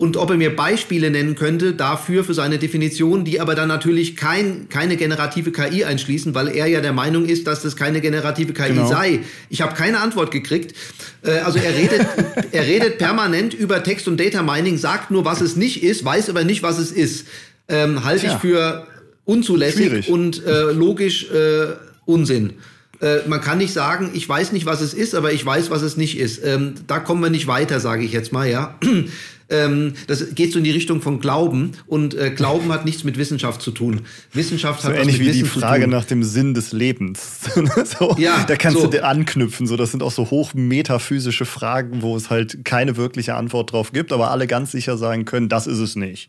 [0.00, 4.16] und ob er mir Beispiele nennen könnte dafür für seine Definition, die aber dann natürlich
[4.16, 8.54] kein, keine generative KI einschließen, weil er ja der Meinung ist, dass das keine generative
[8.54, 8.88] KI genau.
[8.88, 9.20] sei.
[9.50, 10.74] Ich habe keine Antwort gekriegt.
[11.22, 12.06] Äh, also er redet,
[12.52, 16.30] er redet permanent über Text- und Data Mining, sagt nur, was es nicht ist, weiß
[16.30, 17.26] aber nicht, was es ist.
[17.68, 18.86] Ähm, halte ich für
[19.26, 20.08] unzulässig Schwierig.
[20.08, 21.74] und äh, logisch äh,
[22.06, 22.54] Unsinn.
[23.00, 25.82] Äh, man kann nicht sagen, ich weiß nicht, was es ist, aber ich weiß, was
[25.82, 26.44] es nicht ist.
[26.44, 28.78] Ähm, da kommen wir nicht weiter, sage ich jetzt mal, ja.
[29.48, 33.16] ähm, das geht so in die Richtung von Glauben und äh, Glauben hat nichts mit
[33.16, 34.02] Wissenschaft zu tun.
[34.34, 37.40] Wissenschaft so hat ähnlich was mit wie Wissen die Frage nach dem Sinn des Lebens.
[37.98, 38.86] so, ja, da kannst so.
[38.86, 39.66] du anknüpfen.
[39.66, 44.12] So, das sind auch so hochmetaphysische Fragen, wo es halt keine wirkliche Antwort drauf gibt,
[44.12, 46.28] aber alle ganz sicher sagen können, das ist es nicht.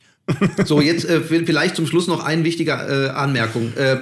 [0.66, 3.74] So, jetzt äh, vielleicht zum Schluss noch eine wichtige äh, Anmerkung.
[3.76, 3.98] Äh,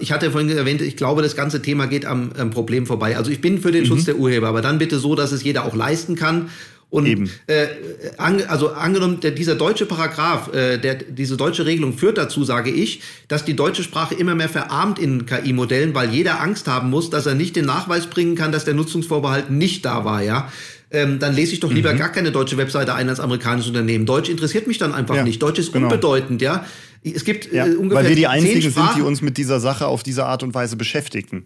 [0.00, 3.16] ich hatte vorhin erwähnt, ich glaube, das ganze Thema geht am, am Problem vorbei.
[3.16, 3.88] Also ich bin für den mhm.
[3.88, 6.50] Schutz der Urheber, aber dann bitte so, dass es jeder auch leisten kann.
[6.90, 7.30] Und Eben.
[7.46, 7.68] Äh,
[8.16, 12.70] an, also angenommen, der, dieser deutsche Paragraph, äh, der, diese deutsche Regelung führt dazu, sage
[12.70, 17.08] ich, dass die deutsche Sprache immer mehr verarmt in KI-Modellen, weil jeder Angst haben muss,
[17.08, 20.50] dass er nicht den Nachweis bringen kann, dass der Nutzungsvorbehalt nicht da war, ja
[20.90, 21.98] ähm, dann lese ich doch lieber mhm.
[21.98, 24.06] gar keine deutsche Webseite ein als amerikanisches Unternehmen.
[24.06, 25.40] Deutsch interessiert mich dann einfach ja, nicht.
[25.40, 25.86] Deutsch ist genau.
[25.86, 26.66] unbedeutend, ja.
[27.02, 28.02] Es gibt ja, äh, ungefähr.
[28.02, 30.76] Weil wir die einzigen sind, die uns mit dieser Sache auf diese Art und Weise
[30.76, 31.44] beschäftigen.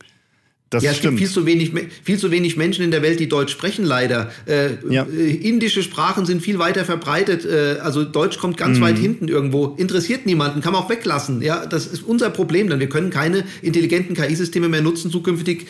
[0.71, 1.19] Das ja, es stimmt.
[1.19, 4.33] gibt viel zu, wenig, viel zu wenig Menschen in der Welt, die Deutsch sprechen, leider.
[4.47, 5.05] Äh, ja.
[5.05, 7.45] Äh, indische Sprachen sind viel weiter verbreitet.
[7.45, 8.83] Äh, also Deutsch kommt ganz mhm.
[8.83, 9.77] weit hinten irgendwo.
[9.77, 11.43] Interessiert niemanden, kann man auch weglassen.
[11.43, 15.67] Ja, das ist unser Problem, denn wir können keine intelligenten KI-Systeme mehr nutzen zukünftig,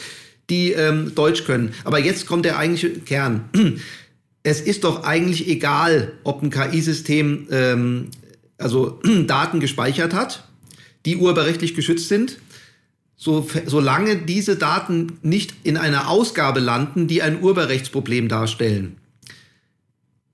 [0.51, 1.75] die ähm, Deutsch können.
[1.85, 3.49] Aber jetzt kommt der eigentliche Kern.
[4.47, 8.11] Es ist doch eigentlich egal, ob ein KI-System ähm,
[8.59, 10.47] also Daten gespeichert hat,
[11.07, 12.37] die urheberrechtlich geschützt sind,
[13.17, 18.97] so, solange diese Daten nicht in einer Ausgabe landen, die ein Urheberrechtsproblem darstellen.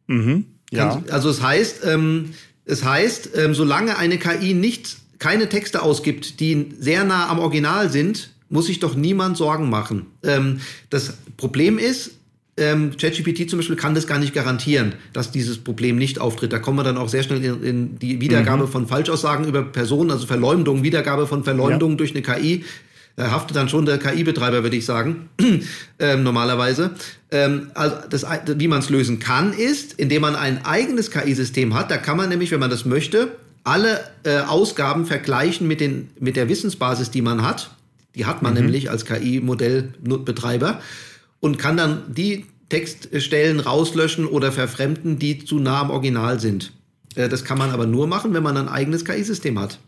[0.08, 1.00] Mhm, ja.
[1.10, 2.30] Also es heißt, ähm,
[2.64, 7.90] es heißt, ähm, solange eine KI nicht keine Texte ausgibt, die sehr nah am Original
[7.90, 10.06] sind, muss sich doch niemand Sorgen machen.
[10.22, 10.60] Ähm,
[10.90, 12.12] das Problem ist,
[12.56, 16.52] ähm, ChatGPT zum Beispiel kann das gar nicht garantieren, dass dieses Problem nicht auftritt.
[16.52, 18.68] Da kommen wir dann auch sehr schnell in, in die Wiedergabe mhm.
[18.68, 21.96] von Falschaussagen über Personen, also Verleumdung, Wiedergabe von Verleumdung ja.
[21.96, 22.64] durch eine KI.
[23.16, 25.28] Da haftet dann schon der KI-Betreiber, würde ich sagen,
[25.98, 26.92] ähm, normalerweise.
[27.30, 31.90] Ähm, also das, wie man es lösen kann, ist, indem man ein eigenes KI-System hat.
[31.90, 36.36] Da kann man nämlich, wenn man das möchte, alle äh, Ausgaben vergleichen mit, den, mit
[36.36, 37.70] der Wissensbasis, die man hat.
[38.14, 38.60] Die hat man mhm.
[38.60, 40.80] nämlich als KI-Modellbetreiber
[41.40, 46.72] und kann dann die Textstellen rauslöschen oder verfremden, die zu nah am Original sind.
[47.14, 49.78] Äh, das kann man aber nur machen, wenn man ein eigenes KI-System hat.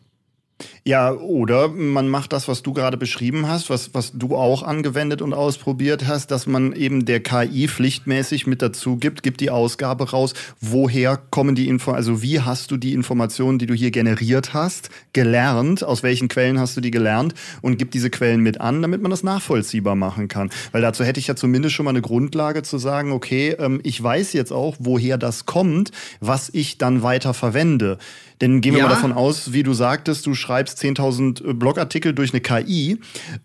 [0.85, 5.23] Ja, oder man macht das, was du gerade beschrieben hast, was, was du auch angewendet
[5.23, 10.11] und ausprobiert hast, dass man eben der KI pflichtmäßig mit dazu gibt, gibt die Ausgabe
[10.11, 14.55] raus, woher kommen die Info, also wie hast du die Informationen, die du hier generiert
[14.55, 18.83] hast, gelernt, aus welchen Quellen hast du die gelernt und gibt diese Quellen mit an,
[18.83, 20.51] damit man das nachvollziehbar machen kann.
[20.73, 24.03] Weil dazu hätte ich ja zumindest schon mal eine Grundlage zu sagen, okay, ähm, ich
[24.03, 27.99] weiß jetzt auch, woher das kommt, was ich dann weiter verwende.
[28.43, 28.89] Denn gehen wir ja.
[28.89, 32.99] mal davon aus, wie du sagtest, du schreibst schreibst 10.000 Blogartikel durch eine KI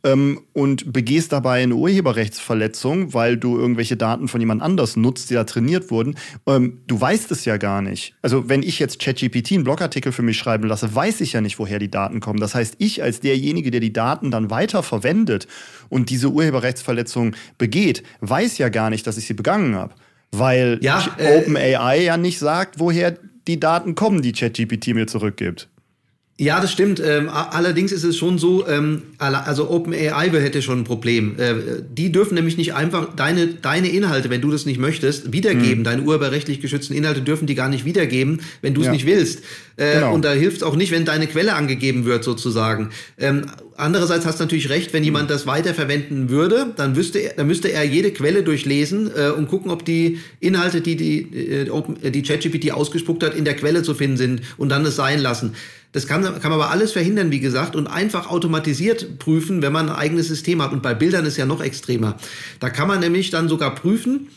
[0.03, 5.33] ähm, und begehst dabei eine Urheberrechtsverletzung, weil du irgendwelche Daten von jemand anders nutzt, die
[5.33, 6.15] da trainiert wurden.
[6.45, 8.15] Ähm, du weißt es ja gar nicht.
[8.21, 11.59] Also wenn ich jetzt ChatGPT einen Blogartikel für mich schreiben lasse, weiß ich ja nicht,
[11.59, 12.39] woher die Daten kommen.
[12.39, 15.47] Das heißt, ich als derjenige, der die Daten dann weiter verwendet
[15.89, 19.93] und diese Urheberrechtsverletzung begeht, weiß ja gar nicht, dass ich sie begangen habe.
[20.31, 23.17] Weil ja, äh, OpenAI ja nicht sagt, woher
[23.47, 25.69] die Daten kommen, die ChatGPT mir zurückgibt.
[26.39, 27.01] Ja, das stimmt.
[27.03, 31.35] Ähm, allerdings ist es schon so, ähm, also OpenAI hätte schon ein Problem.
[31.39, 31.55] Äh,
[31.89, 35.77] die dürfen nämlich nicht einfach deine, deine Inhalte, wenn du das nicht möchtest, wiedergeben.
[35.77, 35.83] Hm.
[35.83, 38.93] Deine urheberrechtlich geschützten Inhalte dürfen die gar nicht wiedergeben, wenn du es ja.
[38.93, 39.41] nicht willst.
[39.77, 40.13] Äh, genau.
[40.13, 42.91] Und da hilft es auch nicht, wenn deine Quelle angegeben wird, sozusagen.
[43.17, 43.47] Ähm,
[43.77, 47.71] andererseits hast du natürlich recht, wenn jemand das weiterverwenden würde, dann, wüsste er, dann müsste
[47.71, 52.23] er jede Quelle durchlesen äh, und gucken, ob die Inhalte, die die, äh, äh die
[52.23, 55.53] ChatGPT ausgespuckt hat, in der Quelle zu finden sind und dann es sein lassen.
[55.93, 59.89] Das kann, kann man aber alles verhindern, wie gesagt, und einfach automatisiert prüfen, wenn man
[59.89, 60.73] ein eigenes System hat.
[60.73, 62.17] Und bei Bildern ist ja noch extremer.
[62.59, 64.27] Da kann man nämlich dann sogar prüfen,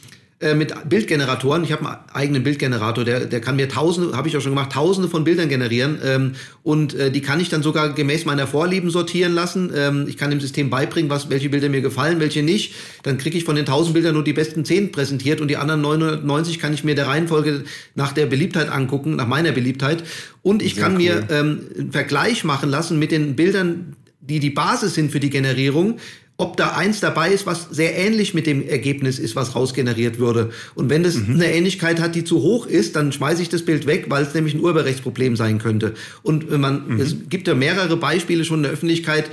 [0.41, 1.65] äh, mit Bildgeneratoren.
[1.65, 4.73] Ich habe einen eigenen Bildgenerator, der, der kann mir tausende, habe ich auch schon gemacht,
[4.73, 5.99] tausende von Bildern generieren.
[6.03, 6.33] Ähm,
[6.63, 9.71] und äh, die kann ich dann sogar gemäß meiner Vorlieben sortieren lassen.
[9.77, 12.75] Ähm, ich kann dem System beibringen, was, welche Bilder mir gefallen, welche nicht.
[13.03, 15.83] Dann kriege ich von den tausend Bildern nur die besten zehn präsentiert und die anderen
[15.83, 17.65] 990 kann ich mir der Reihenfolge
[17.95, 20.05] nach der Beliebtheit angucken, nach meiner Beliebtheit.
[20.41, 20.99] Und ich Sehr kann cool.
[21.01, 25.29] mir ähm, einen Vergleich machen lassen mit den Bildern, die die Basis sind für die
[25.29, 25.99] Generierung
[26.41, 30.51] ob da eins dabei ist, was sehr ähnlich mit dem Ergebnis ist, was rausgeneriert würde.
[30.75, 31.35] Und wenn das mhm.
[31.35, 34.33] eine Ähnlichkeit hat, die zu hoch ist, dann schmeiße ich das Bild weg, weil es
[34.35, 35.95] nämlich ein Urheberrechtsproblem sein könnte.
[36.23, 37.01] Und man, mhm.
[37.01, 39.31] es gibt ja mehrere Beispiele schon in der Öffentlichkeit,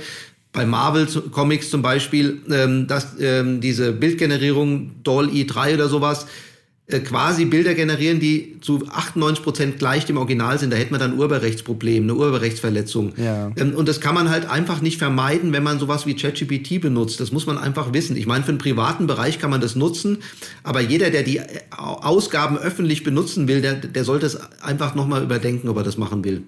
[0.52, 6.47] bei Marvel Comics zum Beispiel, ähm, dass ähm, diese Bildgenerierung Doll E3 oder sowas, äh,
[6.88, 10.72] quasi Bilder generieren, die zu 98 Prozent gleich dem Original sind.
[10.72, 13.12] Da hätte man dann ein Urheberrechtsproblem, eine Urheberrechtsverletzung.
[13.18, 13.52] Ja.
[13.56, 17.20] Ähm, und das kann man halt einfach nicht vermeiden, wenn man sowas wie ChatGPT benutzt.
[17.20, 18.16] Das muss man einfach wissen.
[18.16, 20.18] Ich meine, für den privaten Bereich kann man das nutzen,
[20.62, 21.44] aber jeder, der die äh,
[21.76, 26.24] Ausgaben öffentlich benutzen will, der, der sollte es einfach nochmal überdenken, ob er das machen
[26.24, 26.42] will.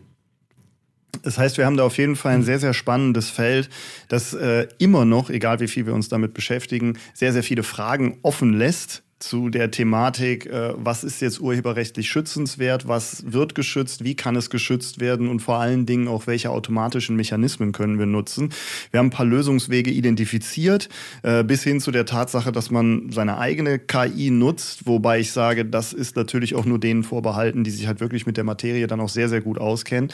[1.22, 3.68] Das heißt, wir haben da auf jeden Fall ein sehr, sehr spannendes Feld,
[4.08, 8.16] das äh, immer noch, egal wie viel wir uns damit beschäftigen, sehr, sehr viele Fragen
[8.22, 14.16] offen lässt zu der Thematik, äh, was ist jetzt urheberrechtlich schützenswert, was wird geschützt, wie
[14.16, 18.48] kann es geschützt werden und vor allen Dingen auch welche automatischen Mechanismen können wir nutzen.
[18.90, 20.88] Wir haben ein paar Lösungswege identifiziert,
[21.22, 25.66] äh, bis hin zu der Tatsache, dass man seine eigene KI nutzt, wobei ich sage,
[25.66, 29.00] das ist natürlich auch nur denen vorbehalten, die sich halt wirklich mit der Materie dann
[29.00, 30.10] auch sehr, sehr gut auskennen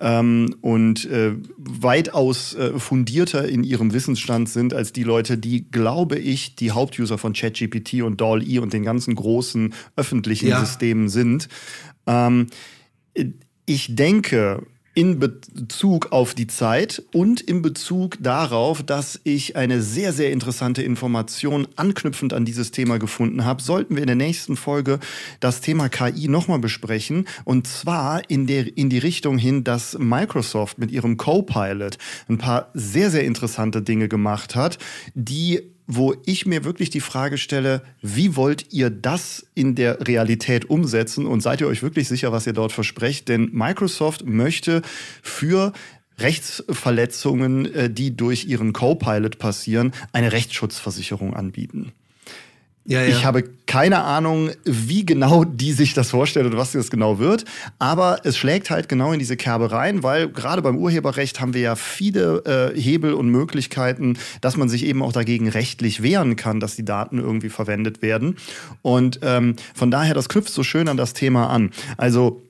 [0.00, 6.18] ähm, und äh, weitaus äh, fundierter in ihrem Wissensstand sind als die Leute, die, glaube
[6.18, 10.60] ich, die Hauptuser von ChatGPT und DALL KI und den ganzen großen öffentlichen ja.
[10.60, 11.48] Systemen sind.
[12.06, 12.46] Ähm,
[13.66, 20.12] ich denke, in Bezug auf die Zeit und in Bezug darauf, dass ich eine sehr,
[20.12, 24.98] sehr interessante Information anknüpfend an dieses Thema gefunden habe, sollten wir in der nächsten Folge
[25.38, 27.26] das Thema KI nochmal besprechen.
[27.44, 31.96] Und zwar in, der, in die Richtung hin, dass Microsoft mit ihrem Copilot
[32.28, 34.78] ein paar sehr, sehr interessante Dinge gemacht hat,
[35.14, 35.62] die
[35.92, 41.26] wo ich mir wirklich die Frage stelle, wie wollt ihr das in der Realität umsetzen
[41.26, 43.28] und seid ihr euch wirklich sicher, was ihr dort versprecht?
[43.28, 44.82] Denn Microsoft möchte
[45.20, 45.72] für
[46.18, 51.92] Rechtsverletzungen, äh, die durch ihren Copilot passieren, eine Rechtsschutzversicherung anbieten.
[52.90, 53.08] Ja, ja.
[53.08, 57.44] Ich habe keine Ahnung, wie genau die sich das vorstellt und was das genau wird.
[57.78, 61.60] Aber es schlägt halt genau in diese Kerbe rein, weil gerade beim Urheberrecht haben wir
[61.60, 66.58] ja viele äh, Hebel und Möglichkeiten, dass man sich eben auch dagegen rechtlich wehren kann,
[66.58, 68.36] dass die Daten irgendwie verwendet werden.
[68.82, 71.70] Und ähm, von daher, das knüpft so schön an das Thema an.
[71.96, 72.42] Also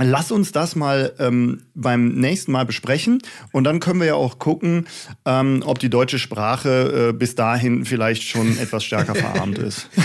[0.00, 3.20] Lass uns das mal ähm, beim nächsten Mal besprechen
[3.52, 4.86] und dann können wir ja auch gucken,
[5.26, 9.88] ähm, ob die deutsche Sprache äh, bis dahin vielleicht schon etwas stärker verarmt ist.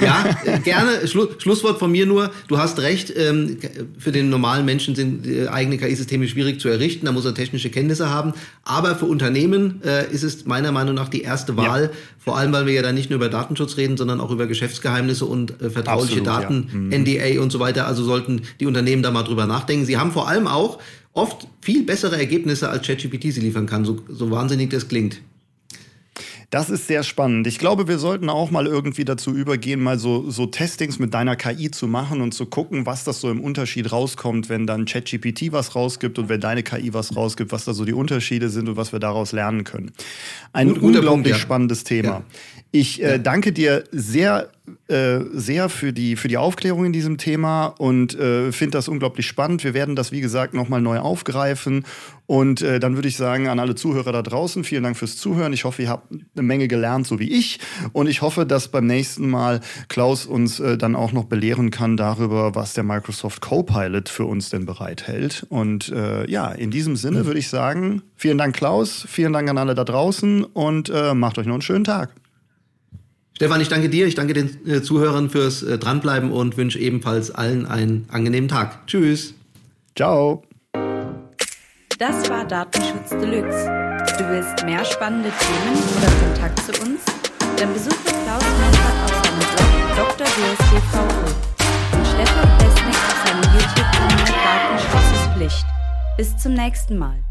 [0.00, 1.06] Ja, äh, gerne.
[1.06, 2.30] Schlu Schlusswort von mir nur.
[2.48, 3.12] Du hast recht.
[3.16, 3.58] Ähm,
[3.98, 7.06] für den normalen Menschen sind äh, eigene KI-Systeme schwierig zu errichten.
[7.06, 8.32] Da muss er technische Kenntnisse haben.
[8.64, 11.84] Aber für Unternehmen äh, ist es meiner Meinung nach die erste Wahl.
[11.84, 11.90] Ja.
[12.18, 15.24] Vor allem, weil wir ja da nicht nur über Datenschutz reden, sondern auch über Geschäftsgeheimnisse
[15.24, 16.98] und äh, vertrauliche Absolut, Daten, ja.
[16.98, 17.04] mhm.
[17.04, 17.86] NDA und so weiter.
[17.86, 19.86] Also sollten die Unternehmen da mal drüber nachdenken.
[19.86, 20.78] Sie haben vor allem auch
[21.12, 25.20] oft viel bessere Ergebnisse, als ChatGPT sie liefern kann, so, so wahnsinnig das klingt.
[26.50, 27.46] Das ist sehr spannend.
[27.46, 31.36] Ich glaube, wir sollten auch mal irgendwie dazu übergehen, mal so, so Testings mit deiner
[31.36, 35.52] KI zu machen und zu gucken, was das so im Unterschied rauskommt, wenn dann ChatGPT
[35.52, 38.76] was rausgibt und wenn deine KI was rausgibt, was da so die Unterschiede sind und
[38.76, 39.92] was wir daraus lernen können.
[40.52, 41.36] Ein Gut, unglaublich Punkt, ja.
[41.36, 42.08] spannendes Thema.
[42.08, 42.24] Ja.
[42.72, 44.50] Ich äh, danke dir sehr
[44.88, 49.26] äh, sehr für die, für die Aufklärung in diesem Thema und äh, finde das unglaublich
[49.26, 49.64] spannend.
[49.64, 51.84] Wir werden das, wie gesagt, nochmal neu aufgreifen.
[52.26, 55.52] Und äh, dann würde ich sagen, an alle Zuhörer da draußen, vielen Dank fürs Zuhören.
[55.52, 57.58] Ich hoffe, ihr habt eine Menge gelernt, so wie ich.
[57.92, 61.96] Und ich hoffe, dass beim nächsten Mal Klaus uns äh, dann auch noch belehren kann
[61.96, 65.44] darüber, was der Microsoft Copilot für uns denn bereithält.
[65.48, 69.58] Und äh, ja, in diesem Sinne würde ich sagen, vielen Dank, Klaus, vielen Dank an
[69.58, 72.14] alle da draußen und äh, macht euch noch einen schönen Tag.
[73.40, 77.30] Stefan, ich danke dir, ich danke den äh, Zuhörern fürs äh, Dranbleiben und wünsche ebenfalls
[77.30, 78.86] allen einen angenehmen Tag.
[78.86, 79.32] Tschüss.
[79.96, 80.42] Ciao.
[81.98, 83.64] Das war Datenschutz Deluxe.
[84.18, 87.00] Du willst mehr spannende Themen oder Kontakt zu uns?
[87.56, 89.38] Dann besuche Klaus Meffert auf seinem
[89.94, 90.26] Blog Dr.
[90.26, 95.66] DSGVO und Stefan Pesnik auf seinem YouTube-Kanal Datenschutz ist Pflicht.
[96.18, 97.29] Bis zum nächsten Mal.